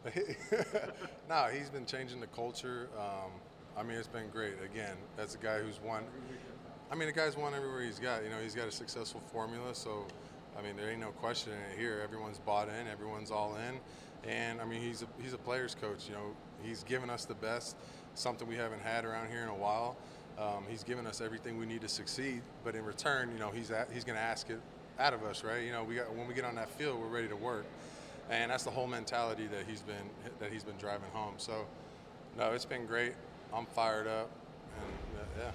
[1.29, 2.89] no, he's been changing the culture.
[2.97, 3.31] Um,
[3.77, 4.53] I mean, it's been great.
[4.63, 6.03] Again, that's a guy who's won.
[6.91, 8.23] I mean, the guy's won everywhere he's got.
[8.23, 9.73] You know, he's got a successful formula.
[9.73, 10.05] So,
[10.57, 12.01] I mean, there ain't no question in it here.
[12.03, 12.87] Everyone's bought in.
[12.87, 13.79] Everyone's all in.
[14.29, 16.07] And I mean, he's a, he's a player's coach.
[16.07, 17.75] You know, he's given us the best
[18.15, 19.97] something we haven't had around here in a while.
[20.37, 23.71] Um, he's given us everything we need to succeed, but in return, you know, he's
[23.71, 24.59] at, he's going to ask it
[24.99, 25.63] out of us, right?
[25.63, 27.65] You know, we got, when we get on that field, we're ready to work,
[28.29, 30.09] and that's the whole mentality that he's been
[30.39, 31.35] that he's been driving home.
[31.37, 31.65] So,
[32.37, 33.13] no, it's been great.
[33.53, 34.29] I'm fired up,
[34.77, 35.51] and uh, yeah.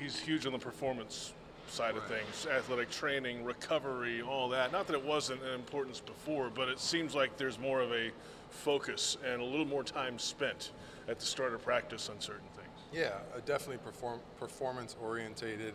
[0.00, 1.34] He's huge on the performance
[1.68, 4.72] side of things, athletic training, recovery, all that.
[4.72, 8.10] Not that it wasn't an importance before, but it seems like there's more of a
[8.50, 10.70] focus and a little more time spent
[11.08, 12.68] at the start of practice on certain things.
[12.92, 15.74] Yeah, uh, definitely perform, performance orientated.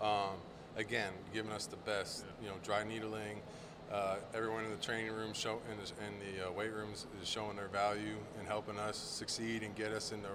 [0.00, 0.36] Um,
[0.76, 2.24] again, giving us the best.
[2.24, 2.46] Yeah.
[2.46, 3.40] You know, dry needling.
[3.92, 7.28] Uh, everyone in the training room show in the, in the uh, weight rooms is
[7.28, 10.28] showing their value and helping us succeed and get us in the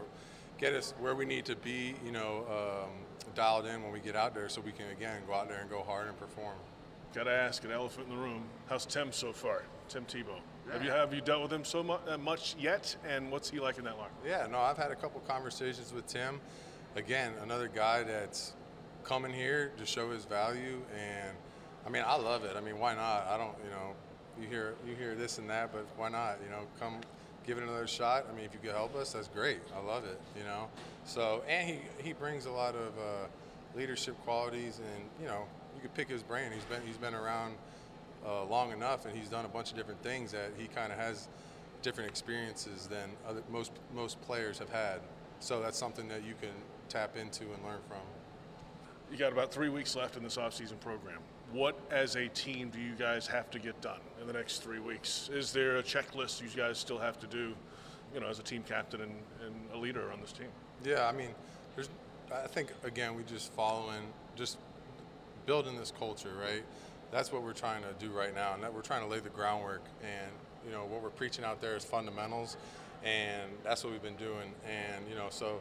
[0.60, 1.96] get us where we need to be.
[2.06, 2.92] You know, um,
[3.34, 5.70] dialed in when we get out there, so we can again go out there and
[5.72, 6.56] go hard and perform.
[7.16, 8.44] Got to ask an elephant in the room.
[8.70, 9.64] How's Tim so far?
[9.90, 10.40] Tim Tebow.
[10.72, 12.96] Have you have you dealt with him so mu- uh, much yet?
[13.08, 14.12] And what's he like in that locker?
[14.24, 16.40] Yeah, no, I've had a couple conversations with Tim.
[16.96, 18.54] Again, another guy that's
[19.04, 21.36] coming here to show his value, and
[21.88, 22.58] I mean, I love it.
[22.58, 23.28] I mean, why not?
[23.28, 23.94] I don't, you know,
[24.40, 26.38] you hear you hear this and that, but why not?
[26.44, 27.00] You know, come
[27.46, 28.26] give it another shot.
[28.30, 29.62] I mean, if you could help us, that's great.
[29.74, 30.20] I love it.
[30.38, 30.68] You know,
[31.06, 33.28] so and he he brings a lot of uh,
[33.74, 35.46] leadership qualities, and you know,
[35.76, 36.52] you could pick his brain.
[36.54, 37.56] He's been he's been around
[38.26, 41.00] uh, long enough, and he's done a bunch of different things that he kind of
[41.00, 41.30] has
[41.84, 45.00] different experiences than other, most most players have had.
[45.40, 46.52] So that's something that you can
[46.90, 48.02] tap into and learn from.
[49.10, 51.20] You got about three weeks left in this offseason program.
[51.54, 54.80] What, as a team, do you guys have to get done in the next three
[54.80, 55.30] weeks?
[55.32, 57.54] Is there a checklist you guys still have to do,
[58.14, 59.14] you know, as a team captain and,
[59.46, 60.48] and a leader on this team?
[60.84, 61.30] Yeah, I mean,
[61.76, 61.90] there's.
[62.34, 64.02] I think again, we just following,
[64.36, 64.58] just
[65.46, 66.64] building this culture, right?
[67.12, 69.30] that's what we're trying to do right now, and that we're trying to lay the
[69.30, 69.84] groundwork.
[70.02, 70.32] And
[70.66, 72.58] you know what we're preaching out there is fundamentals,
[73.04, 74.54] and that's what we've been doing.
[74.66, 75.60] And you know, so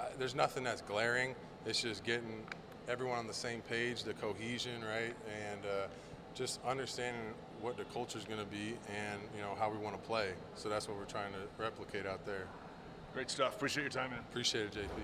[0.00, 1.34] uh, there's nothing that's glaring.
[1.66, 2.42] It's just getting
[2.90, 5.14] everyone on the same page, the cohesion, right,
[5.48, 5.86] and uh,
[6.34, 7.22] just understanding
[7.60, 10.30] what the culture is going to be, and you know how we want to play.
[10.56, 12.46] So that's what we're trying to replicate out there.
[13.14, 13.54] Great stuff.
[13.54, 14.20] Appreciate your time, man.
[14.30, 15.02] Appreciate it, JP.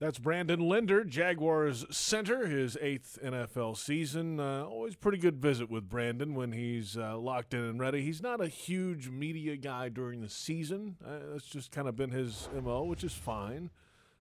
[0.00, 4.40] That's Brandon Linder, Jaguars center, his eighth NFL season.
[4.40, 8.02] Uh, always pretty good visit with Brandon when he's uh, locked in and ready.
[8.02, 10.96] He's not a huge media guy during the season.
[11.02, 13.70] Uh, that's just kind of been his mo, which is fine.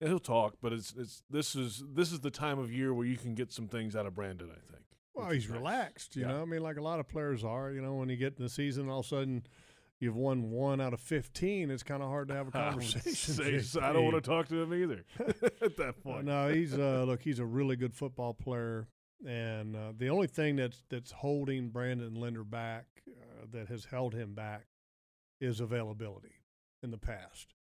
[0.01, 3.07] Yeah, he'll talk, but it's it's this is this is the time of year where
[3.07, 4.49] you can get some things out of Brandon.
[4.51, 4.85] I think.
[5.15, 5.59] Well, he's nice.
[5.59, 6.17] relaxed.
[6.17, 6.29] You yeah.
[6.29, 7.73] know, I mean, like a lot of players are.
[7.73, 9.43] You know, when you get in the season, all of a sudden
[10.01, 13.83] you've won one out of 15, it's kind of hard to have a conversation.
[13.83, 15.05] I, I don't want to talk to him either
[15.61, 16.25] at that point.
[16.25, 18.87] no, he's uh, look, he's a really good football player,
[19.27, 24.15] and uh, the only thing that's that's holding Brandon Linder back, uh, that has held
[24.15, 24.67] him back,
[25.41, 26.35] is availability
[26.83, 27.55] in the past.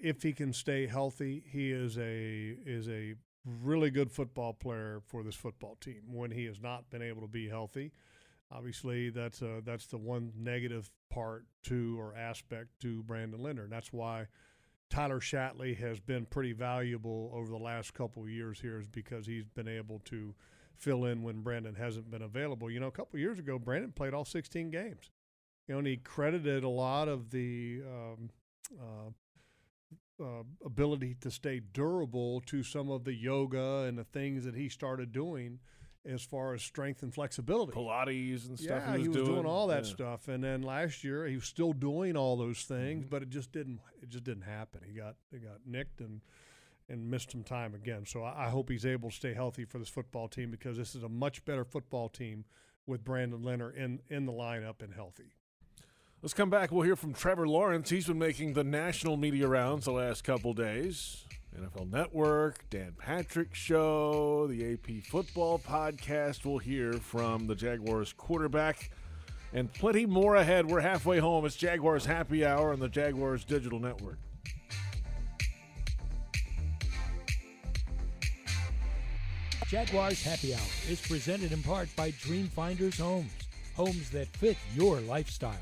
[0.00, 5.22] If he can stay healthy, he is a is a really good football player for
[5.22, 6.02] this football team.
[6.12, 7.92] When he has not been able to be healthy,
[8.50, 13.44] Obviously, that's uh, that's the one negative part to or aspect to Brandon.
[13.44, 14.26] And that's why
[14.88, 19.26] Tyler Shatley has been pretty valuable over the last couple of years here, is because
[19.26, 20.34] he's been able to
[20.76, 22.70] fill in when Brandon hasn't been available.
[22.70, 25.10] You know, a couple of years ago, Brandon played all 16 games.
[25.66, 28.30] You know, and he credited a lot of the um,
[28.80, 29.10] uh,
[30.20, 34.68] uh, ability to stay durable to some of the yoga and the things that he
[34.68, 35.58] started doing
[36.06, 37.72] as far as strength and flexibility.
[37.72, 38.82] Pilates and stuff.
[38.86, 39.34] Yeah, he was, he was doing.
[39.34, 39.46] doing.
[39.46, 39.92] all that yeah.
[39.92, 43.10] stuff, and then last year he was still doing all those things, mm-hmm.
[43.10, 43.80] but it just didn't.
[44.02, 44.80] It just didn't happen.
[44.86, 46.20] He got he got nicked and
[46.88, 48.04] and missed some time again.
[48.06, 50.94] So I, I hope he's able to stay healthy for this football team because this
[50.94, 52.44] is a much better football team
[52.86, 55.34] with Brandon Linder in in the lineup and healthy.
[56.26, 56.72] Let's come back.
[56.72, 57.88] We'll hear from Trevor Lawrence.
[57.88, 61.24] He's been making the national media rounds the last couple days.
[61.56, 66.44] NFL Network, Dan Patrick Show, the AP Football Podcast.
[66.44, 68.90] We'll hear from the Jaguars quarterback
[69.52, 70.66] and plenty more ahead.
[70.66, 71.46] We're halfway home.
[71.46, 74.18] It's Jaguars Happy Hour on the Jaguars Digital Network.
[79.68, 83.30] Jaguars Happy Hour is presented in part by Dreamfinders Homes,
[83.76, 85.54] homes that fit your lifestyle.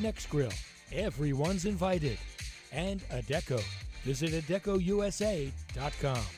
[0.00, 0.52] Next Grill,
[0.92, 2.18] everyone's invited.
[2.72, 3.60] and Adecco.
[4.04, 6.37] Visit AdecoUSA.com.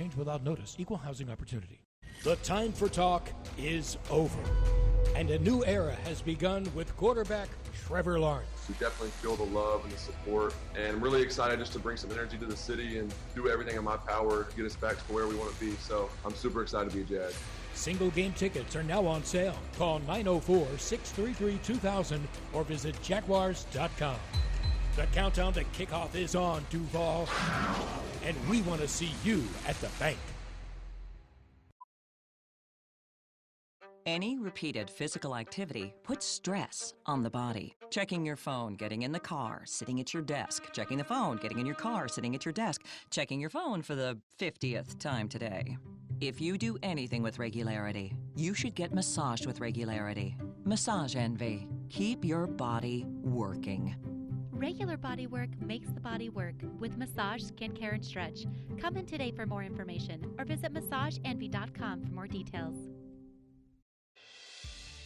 [0.15, 0.75] without notice.
[0.79, 1.81] Equal housing opportunity.
[2.23, 4.39] The time for talk is over.
[5.15, 7.49] And a new era has begun with quarterback
[7.87, 8.47] Trevor Lawrence.
[8.69, 11.97] We definitely feel the love and the support, and I'm really excited just to bring
[11.97, 14.95] some energy to the city and do everything in my power to get us back
[15.07, 15.71] to where we want to be.
[15.73, 17.33] So I'm super excited to be a Jag.
[17.73, 19.55] Single game tickets are now on sale.
[19.77, 24.15] Call 904 633 2000 or visit Jaguars.com.
[24.95, 27.27] The countdown to kickoff is on, Duval.
[28.25, 30.17] And we want to see you at the bank.
[34.05, 37.75] Any repeated physical activity puts stress on the body.
[37.91, 41.59] Checking your phone, getting in the car, sitting at your desk, checking the phone, getting
[41.59, 45.77] in your car, sitting at your desk, checking your phone for the 50th time today.
[46.19, 50.35] If you do anything with regularity, you should get massaged with regularity.
[50.65, 51.67] Massage Envy.
[51.89, 53.95] Keep your body working.
[54.61, 58.45] Regular body work makes the body work with massage, skincare, and stretch.
[58.79, 62.75] Come in today for more information or visit massageenvy.com for more details.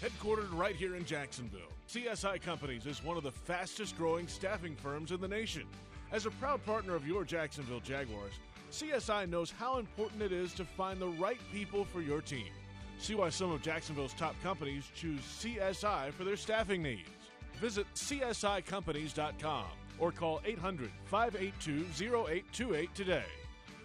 [0.01, 5.11] Headquartered right here in Jacksonville, CSI Companies is one of the fastest growing staffing firms
[5.11, 5.63] in the nation.
[6.11, 8.33] As a proud partner of your Jacksonville Jaguars,
[8.73, 12.51] CSI knows how important it is to find the right people for your team.
[12.99, 17.14] See why some of Jacksonville's top companies choose CSI for their staffing needs.
[17.59, 19.65] Visit CSICompanies.com
[19.99, 23.23] or call 800 582 0828 today.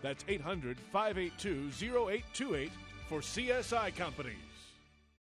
[0.02, 2.70] That's 800 582 0828
[3.09, 4.37] for CSI Companies.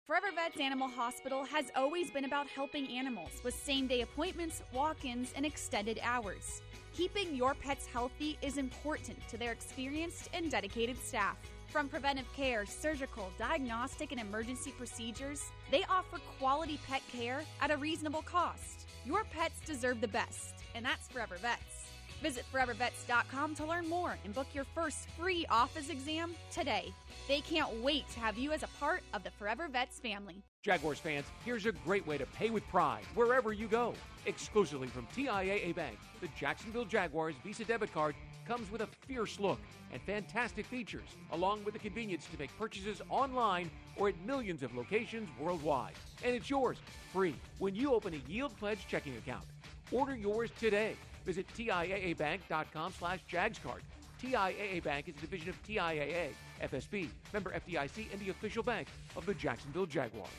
[0.05, 5.03] Forever Vets Animal Hospital has always been about helping animals with same day appointments, walk
[5.03, 6.61] ins, and extended hours.
[6.93, 11.37] Keeping your pets healthy is important to their experienced and dedicated staff.
[11.69, 17.77] From preventive care, surgical, diagnostic, and emergency procedures, they offer quality pet care at a
[17.77, 18.87] reasonable cost.
[19.05, 21.85] Your pets deserve the best, and that's Forever Vets.
[22.21, 26.93] Visit forevervets.com to learn more and book your first free office exam today.
[27.27, 30.41] They can't wait to have you as a part of the Forever Vets family.
[30.63, 33.93] Jaguars fans, here's a great way to pay with pride wherever you go.
[34.25, 39.59] Exclusively from TIAA Bank, the Jacksonville Jaguars Visa debit card comes with a fierce look
[39.91, 44.75] and fantastic features, along with the convenience to make purchases online or at millions of
[44.75, 45.93] locations worldwide.
[46.23, 46.77] And it's yours
[47.11, 49.45] free when you open a Yield Pledge checking account.
[49.91, 50.95] Order yours today.
[51.25, 53.81] Visit TIAABank.com slash JagsCard.
[54.21, 56.29] TIAA Bank is a division of TIAA,
[56.63, 60.29] FSB, member FDIC, and the official bank of the Jacksonville Jaguars.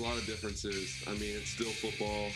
[0.00, 0.16] A lot.
[0.16, 1.04] Of differences.
[1.06, 2.30] I mean, it's still football.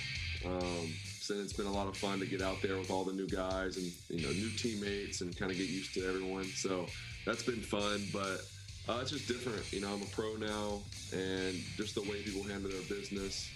[0.45, 3.13] Um, so it's been a lot of fun to get out there with all the
[3.13, 6.45] new guys and you know new teammates and kind of get used to everyone.
[6.45, 6.87] So
[7.25, 8.41] that's been fun, but
[8.89, 9.73] uh, it's just different.
[9.73, 13.49] You know, I'm a pro now, and just the way people handle their business,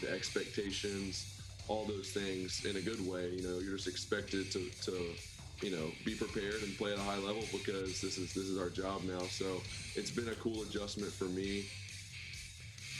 [0.00, 3.30] the expectations, all those things in a good way.
[3.30, 5.14] You know, you're just expected to, to
[5.62, 8.58] you know be prepared and play at a high level because this is this is
[8.58, 9.22] our job now.
[9.30, 9.62] So
[9.94, 11.66] it's been a cool adjustment for me.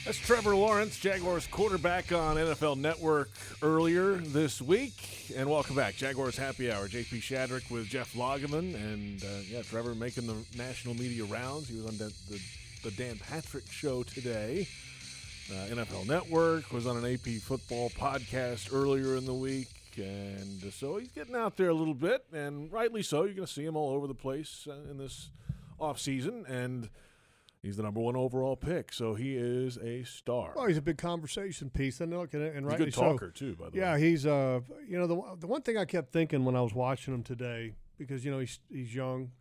[0.04, 3.30] That's Trevor Lawrence, Jaguars quarterback on NFL Network
[3.62, 4.94] earlier this week.
[5.36, 6.88] And welcome back, Jaguars Happy Hour.
[6.88, 8.74] JP Shadrick with Jeff Lageman.
[8.74, 11.68] And uh, yeah, Trevor making the national media rounds.
[11.68, 12.40] He was on the, the,
[12.84, 14.66] the Dan Patrick show today.
[15.50, 19.68] Uh, NFL Network was on an AP football podcast earlier in the week.
[19.96, 23.24] And so he's getting out there a little bit, and rightly so.
[23.24, 25.28] You're going to see him all over the place uh, in this
[25.80, 26.48] offseason.
[26.48, 26.88] And
[27.62, 30.52] He's the number one overall pick, so he is a star.
[30.54, 33.46] Well, he's a big conversation piece, and look, and, and he's a good talker so.
[33.46, 33.56] too.
[33.56, 36.12] By the yeah, way, yeah, he's uh, you know, the the one thing I kept
[36.12, 39.32] thinking when I was watching him today, because you know he's he's young,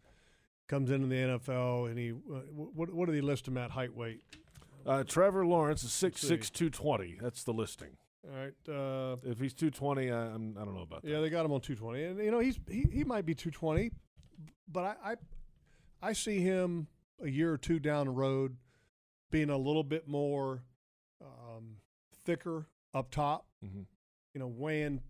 [0.67, 3.95] comes into the NFL, and he uh, what what did he list him at height
[3.95, 4.21] weight?
[4.85, 7.17] Uh, Trevor Lawrence is six six two twenty.
[7.21, 7.97] That's the listing.
[8.27, 8.53] All right.
[8.67, 11.11] Uh, if he's two twenty, I, I'm I don't know about that.
[11.11, 13.35] Yeah, they got him on two twenty, and you know he's he, he might be
[13.35, 13.91] two twenty,
[14.67, 15.15] but I, I
[16.01, 16.87] I see him
[17.21, 18.57] a year or two down the road
[19.31, 20.63] being a little bit more
[22.13, 23.85] thicker up top, Mhm.
[24.33, 25.01] you know, weighing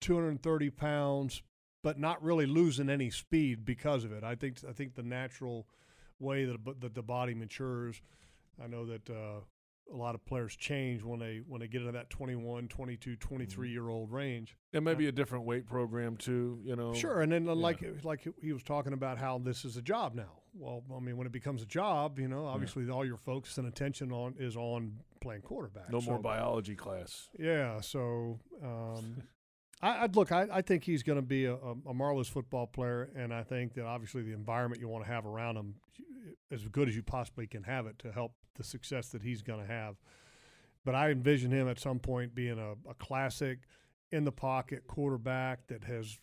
[0.00, 1.42] 230 pounds,
[1.82, 4.22] but not really losing any speed because of it.
[4.22, 5.68] I think I think the natural
[6.18, 8.00] way that, that the body matures.
[8.60, 9.40] I know that uh,
[9.92, 13.70] a lot of players change when they when they get into that 21, 22, 23
[13.70, 14.56] year old range.
[14.72, 16.60] And maybe a different weight program too.
[16.64, 16.94] You know.
[16.94, 20.14] Sure, and then uh, like like he was talking about how this is a job
[20.14, 20.40] now.
[20.54, 23.68] Well, I mean, when it becomes a job, you know, obviously all your focus and
[23.68, 25.90] attention on is on playing quarterback.
[25.90, 27.28] No more biology class.
[27.38, 29.22] Yeah, so um,
[29.82, 30.32] I, I'd look.
[30.32, 33.42] I, I think he's going to be a, a, a marvelous football player, and I
[33.42, 35.74] think that obviously the environment you want to have around him,
[36.50, 39.60] as good as you possibly can have it to help the success that he's going
[39.60, 39.96] to have.
[40.84, 43.60] But I envision him at some point being a, a classic
[44.10, 46.18] in the pocket quarterback that has,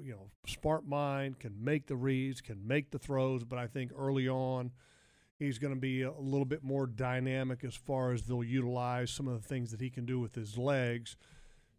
[0.00, 3.44] you know, smart mind, can make the reads, can make the throws.
[3.44, 4.72] But I think early on,
[5.38, 9.28] he's going to be a little bit more dynamic as far as they'll utilize some
[9.28, 11.16] of the things that he can do with his legs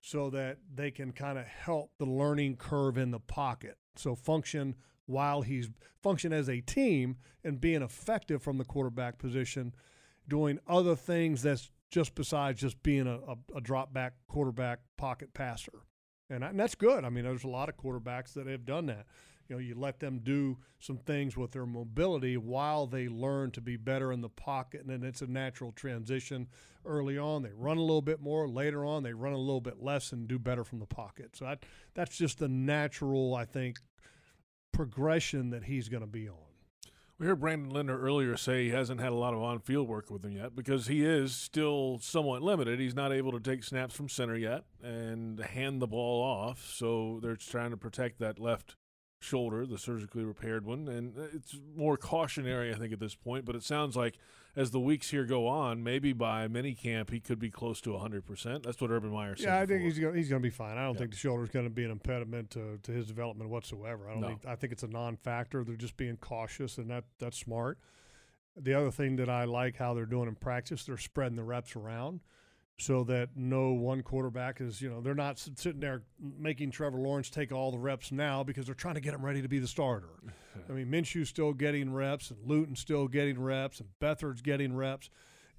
[0.01, 3.77] so that they can kind of help the learning curve in the pocket.
[3.95, 4.75] So function
[5.13, 5.69] while he's
[6.01, 9.73] function as a team and being effective from the quarterback position,
[10.27, 15.33] doing other things that's just besides just being a, a, a drop back quarterback pocket
[15.33, 15.83] passer.
[16.29, 17.05] And, I, and that's good.
[17.05, 19.05] I mean, there's a lot of quarterbacks that have done that.
[19.47, 23.61] You know, you let them do some things with their mobility while they learn to
[23.61, 26.47] be better in the pocket, and then it's a natural transition.
[26.85, 28.47] Early on, they run a little bit more.
[28.47, 31.35] Later on, they run a little bit less and do better from the pocket.
[31.35, 33.79] So that that's just the natural, I think,
[34.73, 36.35] progression that he's going to be on.
[37.17, 40.25] We heard Brandon Linder earlier say he hasn't had a lot of on-field work with
[40.25, 42.79] him yet because he is still somewhat limited.
[42.79, 47.19] He's not able to take snaps from center yet and hand the ball off, so
[47.21, 48.75] they're trying to protect that left
[49.23, 53.45] shoulder, the surgically repaired one, and it's more cautionary, I think, at this point.
[53.45, 54.17] But it sounds like
[54.55, 58.63] as the weeks here go on, maybe by minicamp he could be close to 100%.
[58.63, 59.45] That's what Urban Meyer said.
[59.45, 59.77] Yeah, I before.
[59.77, 60.77] think he's going he's going to be fine.
[60.77, 60.99] I don't Yeah.
[60.99, 64.07] think the shoulder is going to be an impediment to, to his development whatsoever.
[64.09, 64.27] I don't No.
[64.27, 65.63] think I think it's a non-factor.
[65.63, 67.79] They're just being cautious, and that that's smart.
[68.55, 71.75] The other thing that I like how they're doing in practice, they're spreading the reps
[71.75, 72.19] around
[72.79, 77.29] so that no one quarterback is, you know, they're not sitting there making Trevor Lawrence
[77.29, 79.67] take all the reps now because they're trying to get him ready to be the
[79.67, 80.09] starter.
[80.69, 85.09] I mean, Minshew's still getting reps, and Luton's still getting reps, and Beathard's getting reps.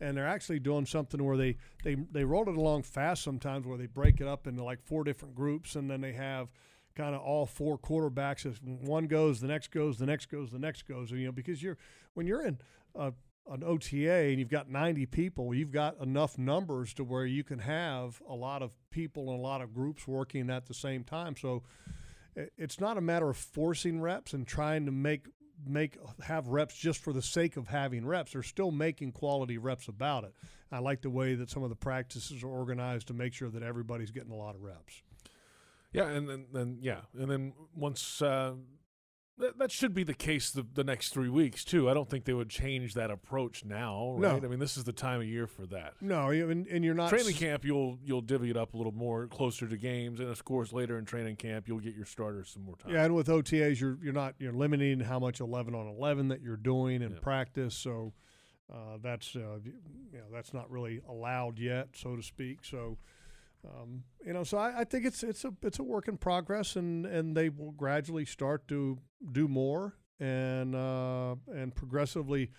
[0.01, 3.79] And they're actually doing something where they, they, they roll it along fast sometimes where
[3.79, 6.49] they break it up into like four different groups, and then they have
[6.97, 8.45] kind of all four quarterbacks.
[8.45, 11.11] As one goes, the next goes, the next goes, the next goes.
[11.11, 11.79] And, you know, because you're
[12.15, 12.59] when you're in
[12.95, 13.12] a,
[13.51, 17.59] an OTA and you've got 90 people, you've got enough numbers to where you can
[17.59, 21.36] have a lot of people and a lot of groups working at the same time.
[21.36, 21.62] So
[22.57, 25.26] it's not a matter of forcing reps and trying to make
[25.66, 28.32] make have reps just for the sake of having reps.
[28.32, 30.34] They're still making quality reps about it.
[30.72, 33.62] I like the way that some of the practices are organized to make sure that
[33.62, 35.03] everybody's getting a lot of reps.
[35.92, 38.55] Yeah, and then, then yeah, and then once uh,
[39.39, 41.89] that, that should be the case the, the next three weeks too.
[41.91, 44.35] I don't think they would change that approach now, No.
[44.35, 44.45] right?
[44.45, 45.95] I mean, this is the time of year for that.
[46.01, 47.64] No, and, and you're not training s- camp.
[47.64, 50.99] You'll you'll divvy it up a little more closer to games, and of course later
[50.99, 52.93] in training camp you'll get your starters some more time.
[52.93, 56.41] Yeah, and with OTAs, you're you're not you're limiting how much eleven on eleven that
[56.41, 57.74] you're doing in practice.
[57.76, 58.12] So
[58.72, 62.59] uh, that's uh, you know that's not really allowed yet, so to speak.
[62.64, 62.99] So
[63.65, 66.77] um, you know, so I, I think it's it's a it's a work in progress,
[66.77, 68.99] and and they will gradually start to
[69.33, 72.51] do more and uh, and progressively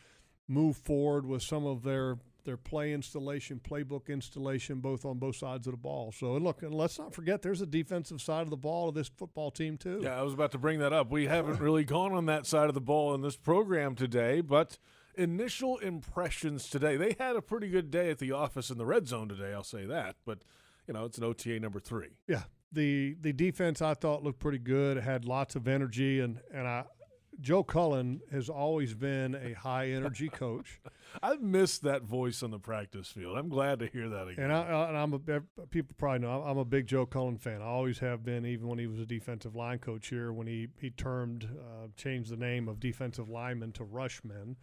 [0.48, 5.68] move forward with some of their their play installation, playbook installation, both on both sides
[5.68, 6.12] of the ball.
[6.12, 9.08] So look, and let's not forget, there's a defensive side of the ball of this
[9.10, 10.00] football team too.
[10.04, 11.12] Yeah, I was about to bring that up.
[11.12, 14.78] We haven't really gone on that side of the ball in this program today, but
[15.16, 16.98] initial impressions today.
[16.98, 19.64] They had a pretty good day at the office in the red zone today, I'll
[19.64, 20.18] say that.
[20.26, 20.44] But,
[20.88, 22.18] you know, it's an OTA number three.
[22.28, 24.98] Yeah, the the defense I thought looked pretty good.
[24.98, 26.86] It had lots of energy, and and I,
[27.42, 30.80] Joe Cullen has always been a high energy coach.
[31.22, 33.38] I've missed that voice on the practice field.
[33.38, 34.46] I'm glad to hear that again.
[34.46, 35.20] And, I, I'm a
[35.70, 37.62] people probably know I'm a big Joe Cullen fan.
[37.62, 40.32] I always have been, even when he was a defensive line coach here.
[40.32, 44.58] When he he termed uh, changed the name of defensive linemen to rushmen,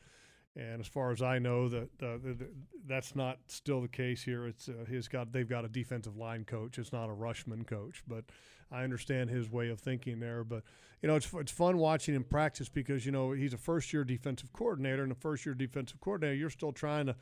[0.55, 2.51] and as far as I know, that uh, th- th-
[2.87, 4.47] that's not still the case here.
[4.47, 6.79] It's uh, he's got they've got a defensive line coach.
[6.79, 8.25] It's not a rushman coach, but
[8.71, 10.45] I understand his way of thinking there.
[10.45, 10.63] But
[11.01, 14.05] you know, it's it's fun watching him practice because you know he's a first year
[14.05, 17.17] defensive coordinator, and a first year defensive coordinator, you're still trying to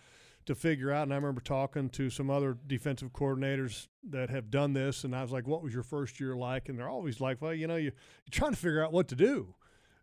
[0.47, 1.05] to figure out.
[1.05, 5.23] And I remember talking to some other defensive coordinators that have done this, and I
[5.23, 7.77] was like, "What was your first year like?" And they're always like, "Well, you know,
[7.77, 9.55] you, you're trying to figure out what to do."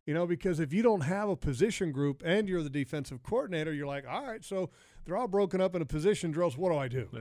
[0.08, 3.74] You know, because if you don't have a position group and you're the defensive coordinator,
[3.74, 4.70] you're like, all right, so
[5.04, 6.58] they're all broken up into position drills.
[6.58, 7.10] What do I do?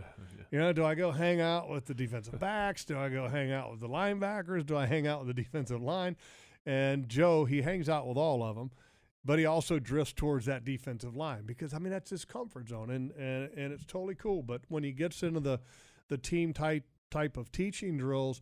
[0.52, 2.84] You know, do I go hang out with the defensive backs?
[2.84, 4.64] Do I go hang out with the linebackers?
[4.64, 6.16] Do I hang out with the defensive line?
[6.64, 8.70] And Joe, he hangs out with all of them,
[9.24, 12.90] but he also drifts towards that defensive line because I mean that's his comfort zone,
[12.90, 14.44] and and, and it's totally cool.
[14.44, 15.58] But when he gets into the
[16.08, 18.40] the team type type of teaching drills,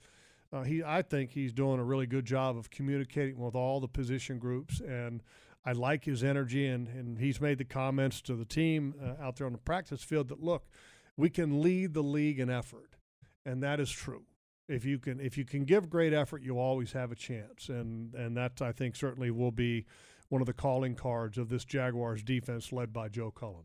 [0.54, 3.88] uh, he I think he's doing a really good job of communicating with all the
[3.88, 5.22] position groups, and
[5.64, 9.36] I like his energy, and and he's made the comments to the team uh, out
[9.36, 10.68] there on the practice field that look,
[11.16, 12.96] we can lead the league in effort,
[13.44, 14.22] and that is true.
[14.68, 18.14] If you can if you can give great effort, you always have a chance, and
[18.14, 19.86] and that I think certainly will be
[20.28, 23.64] one of the calling cards of this Jaguars defense led by Joe Cullen.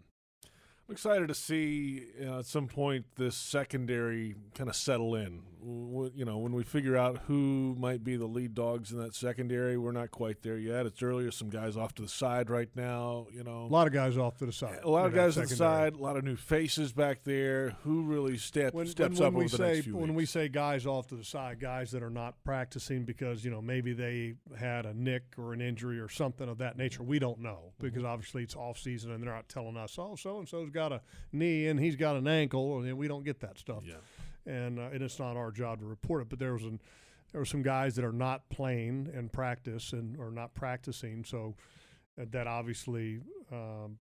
[0.89, 5.43] I'm excited to see know, at some point this secondary kind of settle in.
[5.61, 9.13] W- You know, when we figure out who might be the lead dogs in that
[9.13, 10.87] secondary, we're not quite there yet.
[10.87, 11.29] It's earlier.
[11.29, 13.27] Some guys off to the side right now.
[13.31, 14.79] You know, A lot of guys off to the side.
[14.83, 15.93] a lot of guys to the side.
[15.93, 17.75] A lot of new faces back there.
[17.83, 20.15] Who really step, when, steps when, up when over we the say next few when
[20.15, 20.17] weeks?
[20.17, 23.61] we say guys off to the side, guys that are not practicing because you know
[23.61, 27.03] maybe they had a nick or an injury or something of that nature.
[27.03, 30.39] We don't know because obviously it's off season and they're not telling us, oh, so
[30.39, 31.01] and so's got a
[31.31, 33.83] knee and he's got an ankle, and we don't get that stuff.
[33.85, 33.95] Yeah.
[34.45, 36.29] And uh, and it's not our job to report it.
[36.29, 36.79] But there was an
[37.31, 41.55] there were some guys that are not playing and practice and or not practicing, so
[42.19, 43.19] uh, that obviously.
[43.51, 43.99] Um,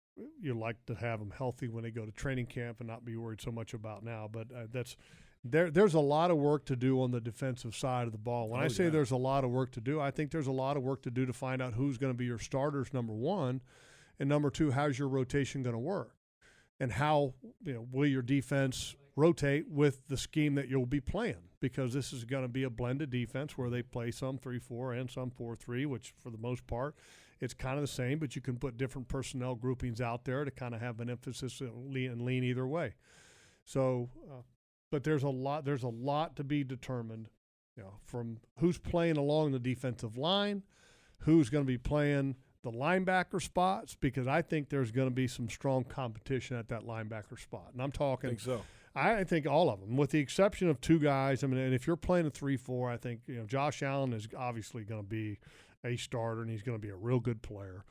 [0.43, 3.17] you like to have them healthy when they go to training camp and not be
[3.17, 4.29] worried so much about now.
[4.31, 4.95] But uh, that's
[5.43, 5.71] there.
[5.71, 8.51] There's a lot of work to do on the defensive side of the ball.
[8.51, 8.91] When Oh, I say yeah.
[8.91, 11.11] there's a lot of work to do, I think there's a lot of work to
[11.11, 12.93] do to find out who's going to be your starters.
[12.93, 13.63] Number one,
[14.21, 16.13] and number two, how's your rotation going to work,
[16.83, 17.33] and how
[17.65, 21.49] you know will your defense rotate with the scheme that you'll be playing?
[21.61, 25.09] Because this is going to be a blended defense where they play some 3-4 and
[25.09, 26.97] some 4-3 which for the most part
[27.41, 30.51] it's kind of the same but you can put different personnel groupings out there to
[30.51, 32.95] kind of have an emphasis and lean, and lean either way.
[33.65, 34.43] So uh,
[34.91, 37.29] but there's a lot there's a lot to be determined
[37.77, 40.65] you know from who's playing along the defensive line
[41.19, 45.27] who's going to be playing the linebacker spots because I think there's going to be
[45.27, 47.71] some strong competition at that linebacker spot.
[47.73, 48.63] And I'm talking think so.
[48.95, 51.43] I think all of them, with the exception of two guys.
[51.43, 54.29] I mean, and if you're playing a three-four, I think you know Josh Allen is
[54.37, 55.39] obviously going to be
[55.85, 57.85] a starter, and he's going to be a real good player.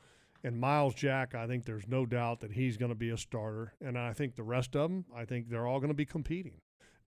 [0.44, 3.74] And Myles Jack, I think there's no doubt that he's going to be a starter.
[3.80, 6.60] And I think the rest of them, I think they're all going to be competing.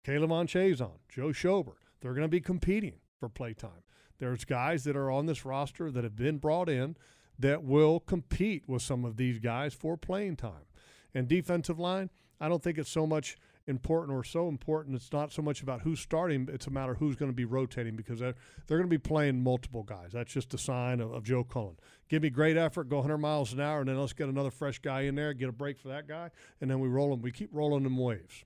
[0.06, 3.84] K'Lavon Chaisson, Joe Schobert, they're going to be competing for playtime.
[4.20, 6.98] There's guys that are on this roster that have been brought in
[7.42, 10.66] that will compete with some of these guys for playing time.
[11.14, 13.38] And defensive line, I don't think it's so much
[13.68, 14.96] important or so important.
[14.96, 17.46] It's not so much about who's starting, it's a matter of who's going to be
[17.46, 18.36] rotating because they're,
[18.68, 20.12] they're going to be playing multiple guys.
[20.14, 21.78] That's just a sign of, of Joe Cullen.
[22.10, 24.80] Give me great effort, go 100 miles an hour, and then let's get another fresh
[24.80, 26.30] guy in there, get a break for that guy,
[26.60, 27.22] and then we roll them.
[27.22, 28.44] We keep rolling them waves.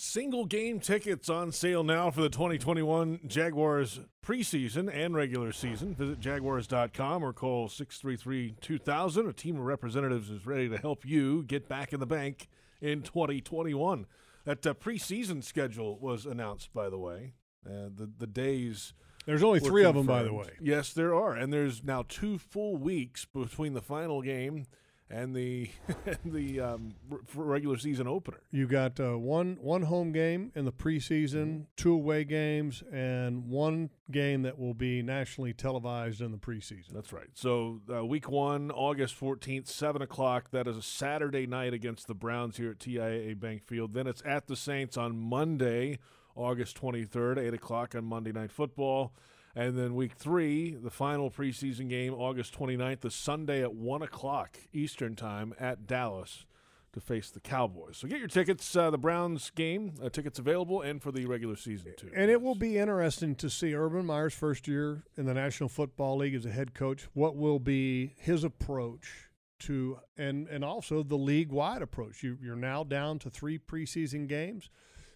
[0.00, 5.92] Single game tickets on sale now for the 2021 Jaguars preseason and regular season.
[5.96, 9.28] Visit jaguars.com or call 633 2000.
[9.28, 12.46] A team of representatives is ready to help you get back in the bank
[12.80, 14.06] in 2021.
[14.44, 17.32] That uh, preseason schedule was announced, by the way.
[17.66, 18.92] Uh, the, the days.
[19.26, 20.50] There's only were of them, by the way.
[20.60, 21.34] Yes, there are.
[21.34, 24.66] And there's now two full weeks between the final game
[25.10, 25.70] and the,
[26.06, 26.94] and the um,
[27.34, 28.38] regular season opener.
[28.50, 31.62] You got uh, one one home game in the preseason, Mm-hmm.
[31.76, 36.92] two away games, and one game that will be nationally televised in the preseason.
[36.92, 37.28] That's right.
[37.34, 40.50] So uh, week one, August 14th, 7 o'clock.
[40.50, 43.92] That is a Saturday night against the Browns here at TIAA Bank Field.
[43.94, 45.98] Then it's at the Saints on Monday,
[46.34, 49.12] August 23rd, 8 o'clock on Monday Night Football.
[49.58, 54.56] And then week three, the final preseason game, August 29th, the Sunday at 1 o'clock
[54.72, 56.46] Eastern Time at Dallas
[56.92, 57.96] to face the Cowboys.
[57.96, 58.76] So get your tickets.
[58.76, 62.08] Uh, the Browns game, uh, tickets available, and for the regular season, too.
[62.14, 66.18] And it will be interesting to see Urban Meyer's first year in the National Football
[66.18, 67.08] League as a head coach.
[67.14, 69.28] What will be his approach
[69.62, 72.22] to, and and also the league wide approach?
[72.22, 74.70] You, you're now down to three preseason games,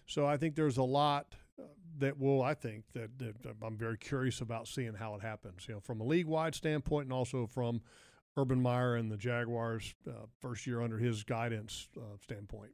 [0.05, 1.35] so I think there's a lot
[1.99, 2.41] that will.
[2.41, 5.67] I think that, that I'm very curious about seeing how it happens.
[5.67, 7.81] You know, from a league wide standpoint, and also from
[8.37, 12.71] Urban Meyer and the Jaguars' uh, first year under his guidance uh, standpoint.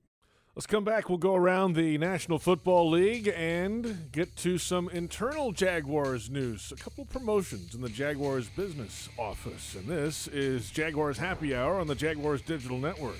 [0.55, 1.07] Let's come back.
[1.07, 6.74] We'll go around the National Football League and get to some internal Jaguars news.
[6.74, 9.76] A couple promotions in the Jaguars business office.
[9.76, 13.20] And this is Jaguars Happy Hour on the Jaguars Digital Network.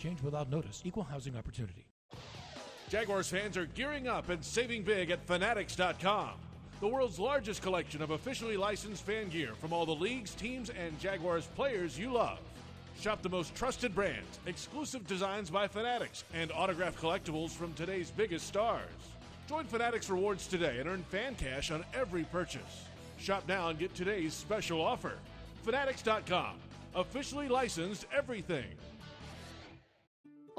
[0.00, 0.82] change without notice.
[0.84, 1.86] Equal housing opportunity.
[2.88, 6.30] Jaguars fans are gearing up and saving big at Fanatics.com.
[6.80, 10.98] The world's largest collection of officially licensed fan gear from all the leagues, teams, and
[10.98, 12.38] Jaguars players you love.
[12.98, 18.46] Shop the most trusted brands, exclusive designs by Fanatics, and autographed collectibles from today's biggest
[18.46, 18.88] stars.
[19.48, 22.84] Join Fanatics Rewards today and earn fan cash on every purchase.
[23.18, 25.14] Shop now and get today's special offer.
[25.62, 26.56] Fanatics.com.
[26.94, 28.66] Officially licensed everything.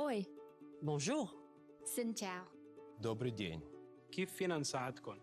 [0.01, 0.25] Oi.
[0.81, 1.29] Bonjour.
[1.85, 2.45] Xin chào.
[3.01, 3.61] Добрый день.
[4.11, 5.15] كيف فينا نساعدكم؟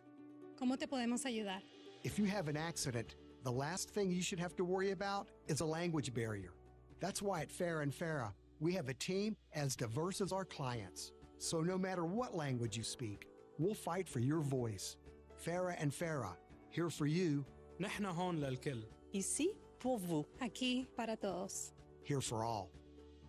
[0.56, 1.60] ¿Cómo te podemos ayudar?
[2.04, 5.60] If you have an accident, the last thing you should have to worry about is
[5.62, 6.52] a language barrier.
[7.00, 11.10] That's why at Farah and Farah, we have a team as diverse as our clients.
[11.38, 13.26] So no matter what language you speak,
[13.58, 14.96] we'll fight for your voice.
[15.44, 16.36] Farah and Farah,
[16.70, 17.44] here for you.
[17.80, 18.84] نحن هون للكل.
[19.12, 19.48] Ici
[19.80, 20.24] pour vous.
[20.40, 21.72] Aquí para todos.
[22.04, 22.70] Here for all.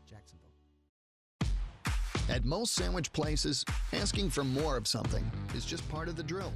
[0.05, 0.38] Jackson.
[2.29, 6.53] At most sandwich places, asking for more of something is just part of the drill.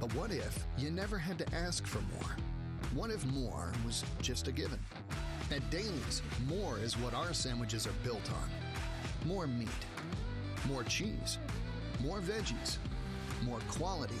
[0.00, 2.36] But what if you never had to ask for more?
[2.94, 4.78] What if more was just a given?
[5.50, 8.50] At Daily's, more is what our sandwiches are built on
[9.24, 9.68] more meat,
[10.68, 11.38] more cheese,
[12.00, 12.76] more veggies,
[13.42, 14.14] more quality,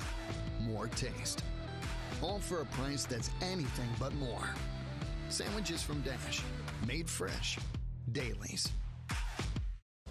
[0.60, 1.44] more taste.
[2.22, 4.48] All for a price that's anything but more.
[5.28, 6.42] Sandwiches from Dash,
[6.86, 7.58] made fresh.
[8.10, 8.72] Dailies.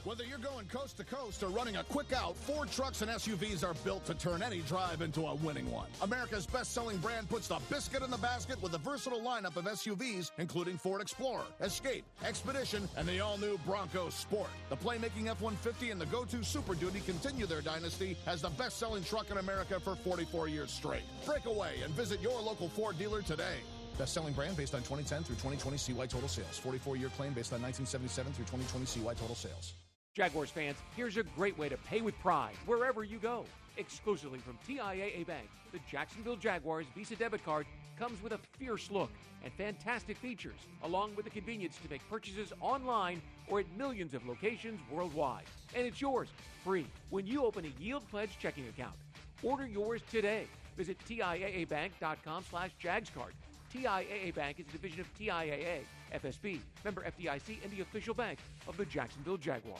[0.07, 3.61] Whether you're going coast to coast or running a quick out, Ford trucks and SUVs
[3.61, 5.89] are built to turn any drive into a winning one.
[6.01, 9.65] America's best selling brand puts the biscuit in the basket with a versatile lineup of
[9.65, 14.47] SUVs, including Ford Explorer, Escape, Expedition, and the all new Bronco Sport.
[14.69, 18.49] The playmaking F 150 and the Go To Super Duty continue their dynasty as the
[18.51, 21.03] best selling truck in America for 44 years straight.
[21.25, 23.57] Break away and visit your local Ford dealer today.
[23.97, 26.57] Best selling brand based on 2010 through 2020 CY total sales.
[26.59, 29.73] 44 year claim based on 1977 through 2020 CY total sales.
[30.17, 33.45] Jaguars fans, here's a great way to pay with pride wherever you go.
[33.77, 37.67] Exclusively from TIAA Bank, the Jacksonville Jaguars Visa debit card
[37.99, 39.11] comes with a fierce look
[39.43, 44.27] and fantastic features, along with the convenience to make purchases online or at millions of
[44.27, 45.43] locations worldwide.
[45.75, 46.29] And it's yours
[46.63, 48.95] free when you open a Yield Pledge checking account.
[49.43, 50.47] Order yours today.
[50.75, 53.33] Visit TIAABank.com slash JagsCard.
[53.71, 55.81] TIAA Bank is a division of TIAA,
[56.15, 59.77] FSB, member FDIC, and the official bank of the Jacksonville Jaguars.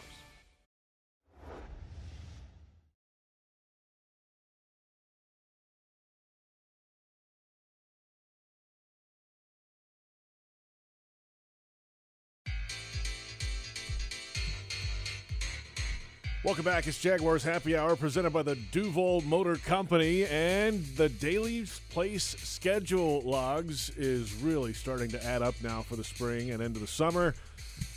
[16.47, 16.87] Welcome back.
[16.87, 20.25] It's Jaguars Happy Hour presented by the Duval Motor Company.
[20.27, 26.05] And the Daily Place schedule logs is really starting to add up now for the
[26.05, 27.35] spring and into the summer.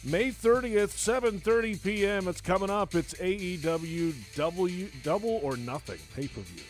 [0.03, 2.27] May 30th, 7.30 p.m.
[2.27, 2.97] It's coming up.
[2.97, 6.65] It's AEW W Double or Nothing pay-per-view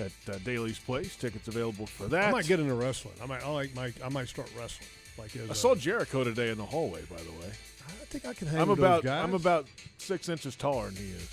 [0.00, 1.14] at uh, Daily's Place.
[1.16, 2.28] Tickets available for that.
[2.28, 3.14] I might get into wrestling.
[3.22, 3.44] I might.
[3.44, 3.68] I.
[3.76, 4.88] Might, I might start wrestling.
[5.18, 7.52] Like I a- saw Jericho today in the hallway, by the way.
[7.88, 9.24] I think I can hang I'm with about those guys.
[9.24, 9.66] I'm about
[9.98, 11.30] six inches taller than he is.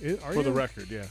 [0.00, 0.56] Is- are for the you?
[0.56, 1.04] record, yeah.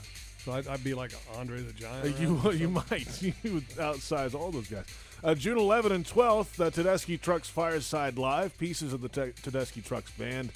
[0.46, 2.06] So I'd, I'd be like Andre the Giant.
[2.16, 4.86] Uh, you you might you would outsize all those guys.
[5.24, 8.58] Uh, June 11 and 12th, the Tedeschi Trucks Fireside Live.
[8.58, 10.50] Pieces of the Te- Tedeschi Trucks band.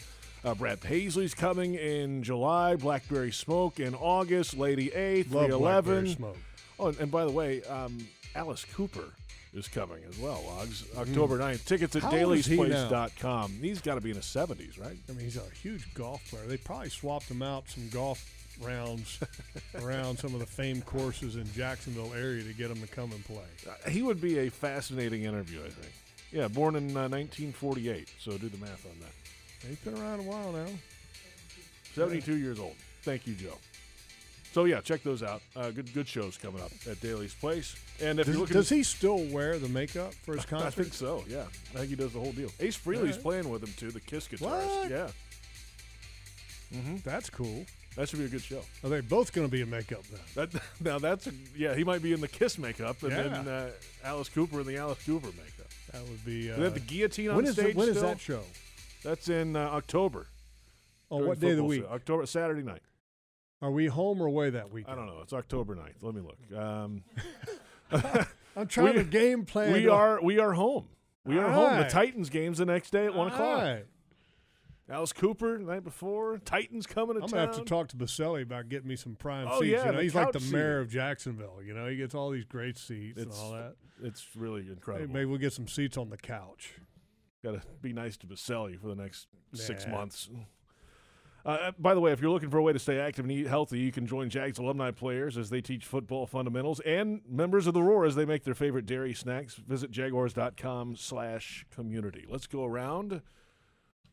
[0.46, 2.76] Uh, Brad Paisley's coming in July.
[2.78, 4.58] Blackberry Smoke in August.
[4.58, 5.32] Lady 8th.
[5.34, 5.60] Love 311.
[5.60, 6.38] Blackberry Smoke.
[6.80, 7.98] Oh, and, and by the way, um,
[8.36, 9.10] Alice Cooper
[9.54, 10.84] is coming as well, Logs.
[10.98, 11.66] October 9th.
[11.66, 12.06] Tickets at Mm.
[12.06, 12.90] How old is he now?
[13.62, 14.98] He's got to be in his 70s, right?
[15.10, 16.46] I mean, he's a huge golf player.
[16.48, 18.24] They probably swapped him out some golf
[18.62, 19.20] rounds
[19.82, 23.24] around some of the famed courses in Jacksonville area to get him to come and
[23.26, 23.38] play.
[23.68, 25.94] Uh, he would be a fascinating interview, I think.
[26.32, 29.68] Yeah, born in uh, 1948, so do the math on that.
[29.68, 30.68] He's been around a while now.
[31.96, 32.76] 72 years old.
[33.04, 33.58] Thank you, Joe.
[34.54, 35.42] So yeah, check those out.
[35.56, 37.76] Uh, good good shows coming up at Daily's Place.
[38.00, 40.68] And if Does, you're looking, does he still wear the makeup for his concert?
[40.68, 41.24] I think so.
[41.28, 42.50] Yeah, I think he does the whole deal.
[42.60, 43.24] Ace Frehley's right.
[43.24, 43.90] playing with him too.
[43.90, 44.42] The Kiss guitarist.
[44.42, 44.92] What?
[44.92, 45.08] Yeah.
[46.72, 46.98] Mm-hmm.
[47.04, 47.66] That's cool.
[47.96, 48.62] That should be a good show.
[48.84, 50.20] Are they both going to be in makeup then?
[50.36, 51.74] That now that's a, yeah.
[51.74, 53.72] He might be in the Kiss makeup, and then uh,
[54.04, 55.72] Alice Cooper in the Alice Cooper makeup.
[55.92, 56.52] That would be.
[56.52, 57.74] Uh, they have the guillotine on when is stage.
[57.74, 58.10] the- when is still.
[58.10, 58.42] that show?
[59.04, 60.28] That's in uh, October.
[61.10, 61.82] On during what day of the week?
[61.82, 61.94] season.
[61.94, 62.82] October Saturday night.
[63.64, 64.86] Are we home or away that week?
[64.90, 65.20] I don't know.
[65.24, 66.04] It's October 9th.
[66.04, 66.60] Let me look.
[66.62, 67.04] Um,
[68.56, 69.72] I'm trying we- to game plan.
[69.74, 70.90] We are we are home.
[71.26, 71.80] We are home.
[71.80, 73.60] The Titans game's the next day at one o'clock.
[73.60, 73.86] Alright.
[74.90, 76.38] Alice Cooper the night before.
[76.40, 77.38] Titans coming to I'm town.
[77.40, 79.72] gonna have to talk to Baselli about getting me some prime Oh, seats.
[79.72, 80.86] yeah, you know, he's like the couch mayor seat.
[80.88, 81.60] of Jacksonville.
[81.66, 83.76] You know, he gets all these great seats It's and all that.
[84.04, 85.14] It's really Hey, incredible.
[85.14, 86.74] maybe we'll get some seats on the couch.
[87.42, 90.30] Got to be nice to Baselli for the next six months.
[91.46, 93.48] Uh, by the way, if you're looking for a way to stay active and eat
[93.48, 97.74] healthy, you can join Jags alumni players as they teach football fundamentals and members of
[97.74, 99.56] the Roar as they make their favorite dairy snacks.
[99.56, 102.26] Visit jaguars.com slash community.
[102.30, 103.22] Let's go around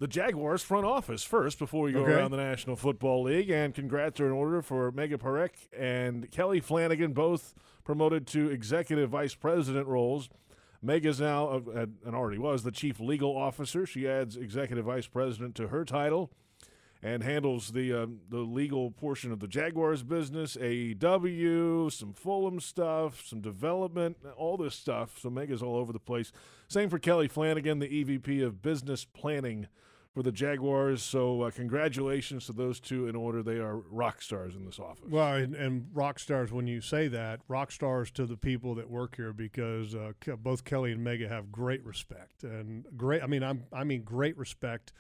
[0.00, 2.12] the Jaguars front office first before we go Okay.
[2.14, 3.48] around the National Football League.
[3.50, 7.54] And congrats are in order for Megha Parekh and Kelly Flanagan, both
[7.84, 10.28] promoted to executive vice president roles.
[10.84, 13.86] Megha's now, uh, and already was, the chief legal officer.
[13.86, 16.32] She adds executive vice president to her title
[17.02, 23.24] and handles the um, the legal portion of the Jaguars business, AEW, some Fulham stuff,
[23.26, 25.18] some development, all this stuff.
[25.18, 26.32] So Megha's all over the place.
[26.68, 29.68] Same for Kelly Flanagan, the EVP of business planning
[30.12, 31.02] for the Jaguars.
[31.02, 33.42] So uh, congratulations to those two in order.
[33.42, 35.08] They are rock stars in this office.
[35.08, 38.90] Well, and, and rock stars, when you say that, rock stars to the people that
[38.90, 43.22] work here because uh, both Kelly and Mega have great respect and great.
[43.22, 44.92] I mean, I'm I mean great respect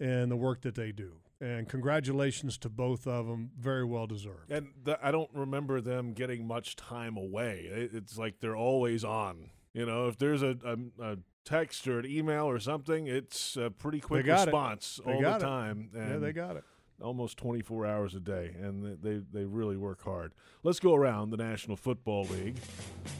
[0.00, 1.12] in the work that they do.
[1.40, 3.50] And congratulations to both of them.
[3.58, 4.50] Very well deserved.
[4.50, 7.68] And the, I don't remember them getting much time away.
[7.70, 9.50] It, it's like they're always on.
[9.74, 13.70] You know, if there's a, a, a text or an email or something, it's a
[13.70, 14.52] pretty quick got it.
[14.52, 15.48] response They all got the it.
[15.48, 15.90] time.
[15.94, 16.64] Yeah, they got it.
[17.02, 20.32] Almost 24 hours a day, and they, they, they really work hard.
[20.62, 22.56] Let's go around the National Football League.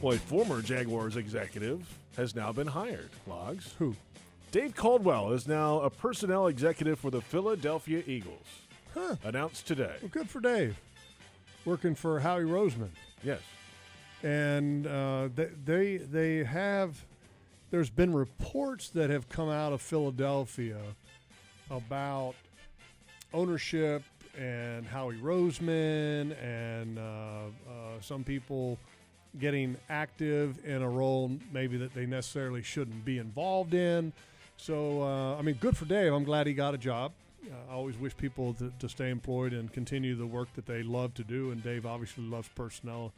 [0.03, 3.11] A former Jaguars executive has now been hired.
[3.27, 3.75] Logs.
[3.77, 3.95] Who?
[4.51, 8.45] Dave Caldwell is now a personnel executive for the Philadelphia Eagles.
[8.93, 9.15] Huh.
[9.23, 9.95] Announced today.
[10.01, 10.79] Well, good for Dave.
[11.65, 12.89] Working for Howie Roseman.
[13.23, 13.41] Yes.
[14.23, 17.03] and uh, they, they they have.
[17.69, 20.79] There's been reports that have come out of Philadelphia
[21.69, 22.35] about
[23.33, 24.03] ownership
[24.39, 28.77] and Howie Roseman and uh, uh, some people
[29.39, 34.13] getting active in a role maybe that they necessarily shouldn't be involved in.
[34.57, 36.11] So uh, I mean, good for Dave.
[36.13, 37.13] I'm glad he got a job.
[37.45, 40.83] Uh, I always wish people to, to stay employed and continue the work that they
[40.83, 41.51] love to do.
[41.51, 43.13] And Dave obviously loves personnel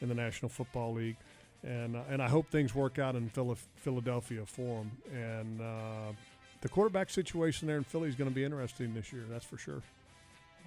[0.00, 1.16] in the National Football League,
[1.62, 3.30] and uh, and I hope things work out in
[3.76, 4.90] Philadelphia for him.
[5.12, 6.12] And uh,
[6.60, 9.24] the quarterback situation there in Philly is going to be interesting this year.
[9.28, 9.82] That's for sure.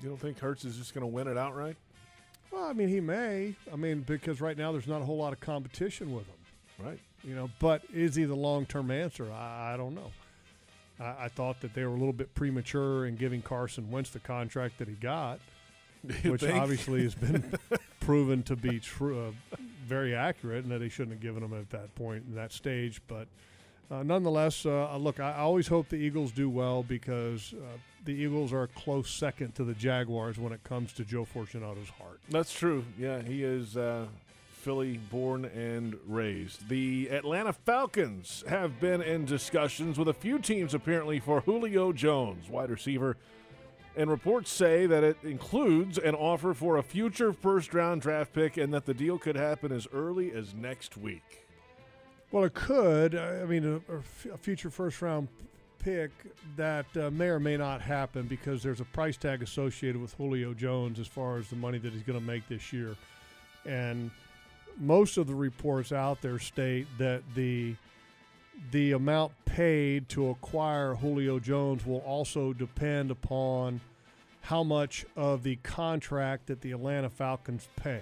[0.02, 1.78] You don't think Hurts is just going to win it outright?
[2.52, 3.56] Well, I mean, he may.
[3.72, 6.86] I mean, because right now there's not a whole lot of competition with him.
[6.86, 7.00] Right.
[7.24, 9.32] You know, but is he the long term answer?
[9.32, 10.12] I, I don't know.
[11.00, 14.20] I, I thought that they were a little bit premature in giving Carson Wentz the
[14.20, 15.40] contract that he got,
[16.24, 16.60] which think?
[16.60, 17.54] obviously has been
[18.00, 21.70] proven to be true, uh, very accurate, and that he shouldn't have given him at
[21.70, 23.02] that point in that stage.
[23.08, 23.28] But
[23.92, 28.14] uh, nonetheless, uh, look, I, I always hope the Eagles do well because uh, the
[28.14, 32.20] Eagles are a close second to the Jaguars when it comes to Joe Fortunato's heart.
[32.30, 32.86] That's true.
[32.98, 34.06] Yeah, he is uh,
[34.62, 36.70] Philly born and raised.
[36.70, 42.48] The Atlanta Falcons have been in discussions with a few teams apparently for Julio Jones,
[42.48, 43.18] wide receiver.
[43.96, 48.56] And reports say that it includes an offer for a future first round draft pick
[48.58, 51.48] and that the deal could happen as early as next week.
[52.32, 53.16] Well, it could.
[53.16, 53.84] I mean,
[54.32, 55.28] a future first round
[55.80, 56.12] pick
[56.56, 60.54] that uh, may or may not happen because there's a price tag associated with Julio
[60.54, 62.96] Jones as far as the money that he's going to make this year.
[63.66, 64.12] And
[64.78, 67.76] most of the reports out there state that the
[68.72, 73.82] the amount paid to acquire Julio Jones will also depend upon
[74.42, 78.02] how much of the contract that the Atlanta Falcons pay.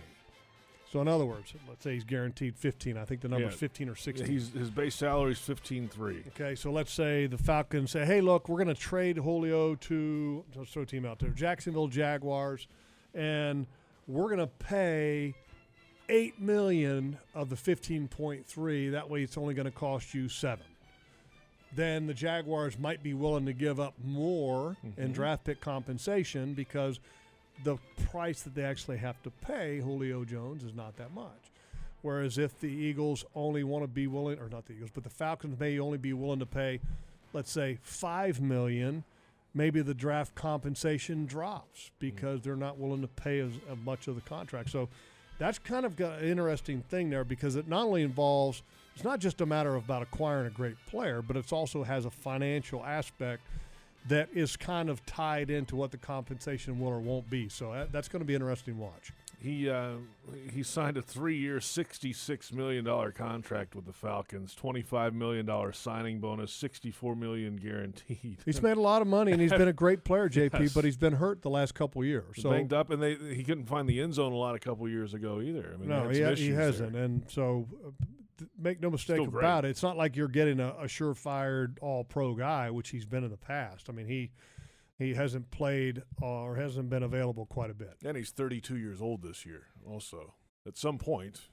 [0.92, 2.98] So, in other words, let's say he's guaranteed 15.
[2.98, 3.60] I think the number is Yeah.
[3.60, 4.28] 15 or 16.
[4.28, 6.24] He's, his base salary is fifteen three.
[6.30, 10.44] Okay, so let's say the Falcons say, "Hey, look, we're going to trade Julio to
[10.56, 12.68] let's throw a team out there, Jacksonville Jaguars,
[13.14, 13.68] and
[14.08, 15.36] we're going to pay
[16.10, 18.89] eight million of the fifteen point three.
[18.89, 20.66] That way, it's only going to cost you seven.
[21.76, 25.14] Then the Jaguars might be willing to give up more in Mhm.
[25.14, 26.99] draft pick compensation because
[27.64, 27.78] the
[28.10, 31.51] price that they actually have to pay Julio Jones is not that much.
[32.01, 35.10] Whereas if the Eagles only want to be willing, or not the Eagles, but the
[35.10, 36.80] Falcons may only be willing to pay,
[37.34, 39.03] let's say, five million,
[39.53, 44.16] maybe the draft compensation drops because they're not willing to pay as, as much of
[44.16, 44.70] the contract.
[44.70, 44.88] So
[45.40, 48.62] that's kind of an interesting thing there because it not only involves
[48.94, 52.04] it's not just a matter of about acquiring a great player, but it also has
[52.04, 53.42] a financial aspect
[54.10, 57.48] that is kind of tied into what the compensation will or won't be.
[57.48, 59.14] So uh, that's going to be interesting to watch.
[59.42, 59.92] He uh,
[60.54, 64.54] he signed a three-year, sixty-six million dollar contract with the Falcons.
[64.54, 68.40] Twenty-five million dollar signing bonus, sixty-four million guaranteed.
[68.44, 70.74] He's made a lot of money and he's been a great player, JP, Yes.
[70.74, 72.42] but he's been hurt the last couple years.
[72.42, 74.88] So banged up, and they he couldn't find the end zone a lot a couple
[74.90, 75.72] years ago either.
[75.74, 77.04] I mean, no, he, ha- he hasn't, there.
[77.04, 77.92] and so uh,
[78.40, 79.70] th- make no mistake about it.
[79.70, 83.38] It's not like you're getting a, a surefire All-Pro guy, which he's been in the
[83.38, 83.90] past.
[83.90, 84.32] I mean, he
[85.00, 87.95] he hasn't played or hasn't been available quite a bit.
[88.06, 89.64] And he's 32 years old this year.
[89.88, 90.36] Also,
[90.68, 91.47] at some point,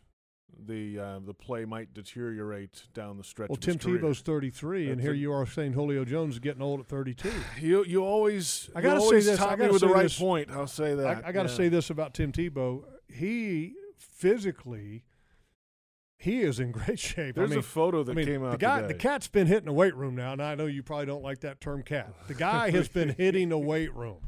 [0.58, 3.48] the uh, the play might deteriorate down the stretch.
[3.48, 3.98] Well, Tim career.
[3.98, 7.30] Tebow's 33, and here you are saying Julio Jones is getting old at 32.
[7.60, 9.38] You you always I gotta say always this.
[9.38, 10.18] top I gotta with the say right this.
[10.18, 10.50] point.
[10.50, 11.24] I'll say that.
[11.24, 11.56] I, I got to Yeah.
[11.56, 12.84] say this about Tim Tebow.
[13.12, 15.04] He physically,
[16.18, 17.34] he is in great shape.
[17.34, 18.92] There's I a mean, photo that I mean, came The out guy, today.
[18.94, 21.40] the cat's been hitting the weight room now, and I know you probably don't like
[21.40, 22.12] that term, cat.
[22.28, 24.18] The guy has been hitting the weight room.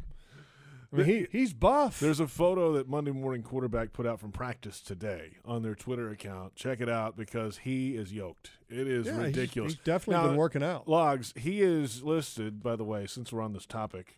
[0.91, 2.01] I mean, he he's buff.
[2.01, 6.09] There's a photo that Monday Morning Quarterback put out from practice today on their Twitter
[6.09, 6.55] account.
[6.57, 8.53] Check it out because he is yoked.
[8.71, 9.73] It is Yeah, he's- ridiculous.
[9.75, 10.89] he's definitely Now, been working out.
[10.89, 14.17] Logs, he is listed, by the way, since we're on this topic,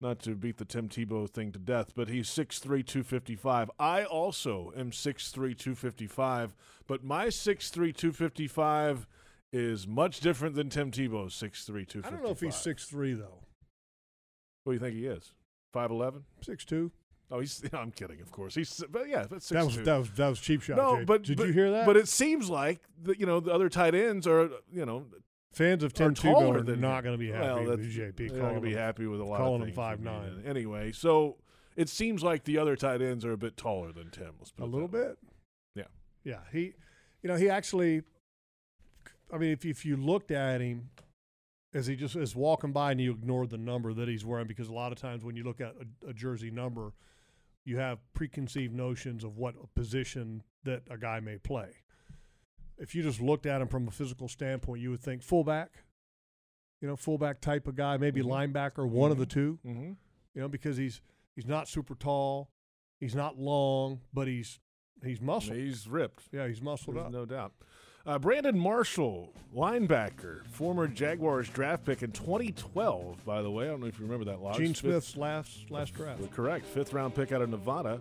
[0.00, 3.70] not to beat the Tim Tebow thing to death, but he's 6'3, 255.
[3.78, 6.54] I also am 6'3, 255,
[6.86, 9.06] but my 6'3, 255
[9.52, 12.04] is much different than Tim Tebow's 6'3, 255.
[12.04, 13.40] I don't know if he's six three though.
[14.64, 15.32] What do you think he is?
[15.74, 16.22] 5'11?
[16.42, 16.90] Six two.
[17.30, 17.62] Oh, he's.
[17.72, 18.54] I'm kidding, of course.
[18.54, 19.84] He's, but yeah, that's That was 6'2".
[19.84, 20.76] that was that was cheap shot.
[20.76, 21.04] No, Jay.
[21.04, 21.86] but did but- you hear that?
[21.86, 25.06] But it seems like the, you know the other tight ends are you know
[25.52, 27.80] Fans of are Tim Tebow taller are than not going to be happy well, with
[27.80, 28.16] JP.
[28.16, 29.76] They're not going to be happy with a lot calling of him things.
[29.76, 30.42] five nine.
[30.46, 31.36] Anyway, so
[31.76, 34.34] it seems like the other tight ends are a bit taller than Tim.
[34.58, 35.00] A it little way.
[35.00, 35.18] bit.
[35.74, 35.84] Yeah.
[36.24, 36.74] Yeah, he,
[37.22, 38.02] you know, he actually.
[39.32, 40.90] I mean, if if you looked at him,
[41.74, 44.68] as he just is walking by and you ignored the number that he's wearing, because
[44.68, 45.74] a lot of times when you look at
[46.04, 46.92] a, a jersey number,
[47.64, 51.68] you have preconceived notions of what a position that a guy may play.
[52.78, 55.70] If you just looked at him from a physical standpoint, you would think fullback,
[56.80, 59.96] you know, fullback type of guy, maybe linebacker, one of the 2 Mhm.
[60.34, 61.00] You know, because he's
[61.34, 62.50] he's not super tall,
[63.00, 64.60] he's not long, but he's
[65.04, 65.56] he's muscled.
[65.56, 66.28] He's ripped.
[66.32, 67.12] Yeah, he's muscled There's up.
[67.12, 67.52] no doubt.
[68.06, 73.24] Uh, Brandon Marshall, linebacker, former Jaguars draft pick in 2012.
[73.24, 74.40] By the way, I don't know if you remember that.
[74.40, 74.56] Logs.
[74.56, 76.30] Gene Fifth- Smith's last last draft.
[76.30, 76.64] Correct.
[76.64, 78.00] Fifth round pick out of Nevada.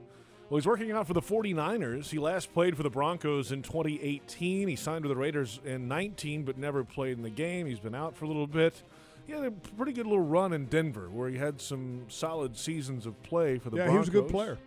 [0.49, 2.09] Well, he's working out for the 49ers.
[2.09, 4.67] He last played for the Broncos in 2018.
[4.69, 7.67] He signed with the Raiders in 19, but never played in the game.
[7.67, 8.81] He's been out for a little bit.
[9.25, 13.05] He had a pretty good little run in Denver where he had some solid seasons
[13.05, 13.87] of play for the Broncos.
[13.87, 14.57] Yeah, he was a good player.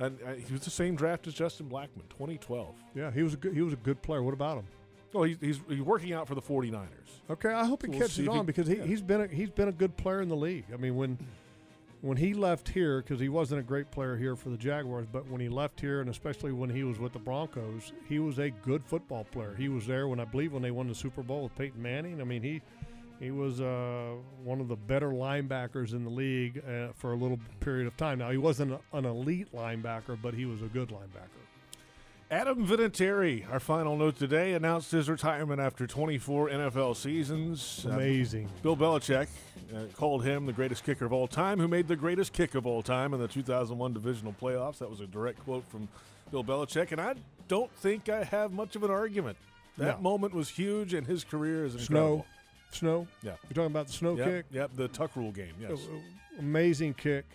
[0.00, 2.74] And uh, he was the same draft as Justin Blackmon, 2012.
[2.96, 4.20] Yeah, he was a good, he was a good player.
[4.24, 4.66] What about him?
[5.12, 6.88] Well, he's, he's, he's working out for the 49ers.
[7.30, 8.84] Okay, I hope he We'll catches he- on because he, yeah.
[8.84, 10.64] he's been a, he's been a good player in the league.
[10.74, 11.16] I mean, when
[12.04, 15.26] when he left here, because he wasn't a great player here for the Jaguars, but
[15.30, 18.50] when he left here, and especially when he was with the Broncos, he was a
[18.50, 19.54] good football player.
[19.56, 22.20] He was there when I believe when they won the Super Bowl with Peyton Manning.
[22.20, 22.60] I mean, he
[23.20, 27.38] he was uh, one of the better linebackers in the league uh, for a little
[27.60, 28.18] period of time.
[28.18, 31.43] Now he wasn't an elite linebacker, but he was a good linebacker.
[32.30, 37.84] Adam Vinatieri, our final note today, announced his retirement after 24 NFL seasons.
[37.88, 38.48] Uh, Amazing.
[38.62, 39.28] Bill Belichick
[39.74, 42.66] uh, called him the greatest kicker of all time, who made the greatest kick of
[42.66, 44.78] all time in the 2001 divisional playoffs.
[44.78, 45.86] That was a direct quote from
[46.30, 47.14] Bill Belichick, and I
[47.46, 49.36] don't think I have much of an argument.
[49.76, 50.02] That No.
[50.10, 52.24] moment was huge, and his career is incredible.
[52.70, 53.06] snow.
[53.06, 53.06] Snow.
[53.22, 53.32] Yeah.
[53.44, 54.46] You're talking about the snow Yep, kick.
[54.50, 55.52] Yep, the tuck rule game.
[55.60, 55.78] Yes.
[56.38, 57.26] Amazing kick.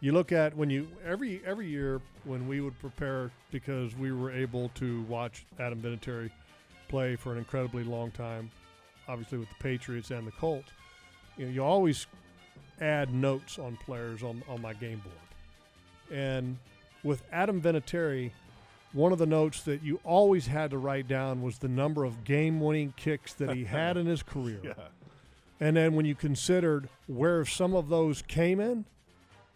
[0.00, 4.30] You look at when you every every year when we would prepare because we were
[4.30, 6.30] able to watch Adam Vinatieri
[6.88, 8.50] play for an incredibly long time,
[9.08, 10.70] obviously with the Patriots and the Colts.
[11.36, 12.06] You know, you always
[12.80, 16.58] add notes on players on on my game board, and
[17.02, 18.30] with Adam Vinatieri,
[18.92, 22.24] one of the notes that you always had to write down was the number of
[22.24, 24.60] game-winning kicks that he had in his career.
[24.62, 24.72] Yeah.
[25.60, 28.84] And then when you considered where some of those came in,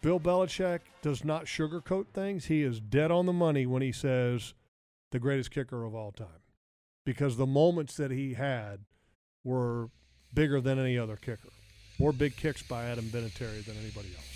[0.03, 2.45] Bill Belichick does not sugarcoat things.
[2.45, 4.53] He is dead on the money when he says
[5.11, 6.27] the greatest kicker of all time.
[7.05, 8.81] Because the moments that he had
[9.45, 9.89] were
[10.33, 11.47] bigger than any other kicker.
[11.99, 14.29] More big kicks by Adam Vinatieri than anybody else.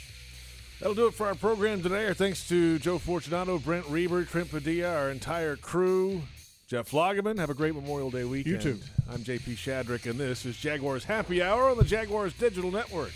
[0.80, 2.08] That'll do it for our program today.
[2.08, 6.22] Our thanks to Joe Fortunato, Brent Reber, Trent Padilla, our entire crew.
[6.68, 8.64] Jeff Lageman, have a great Memorial Day weekend.
[8.64, 8.80] You too.
[9.10, 13.12] I'm JP Shadrick, and this is Jaguars Happy Hour on the Jaguars Digital Network.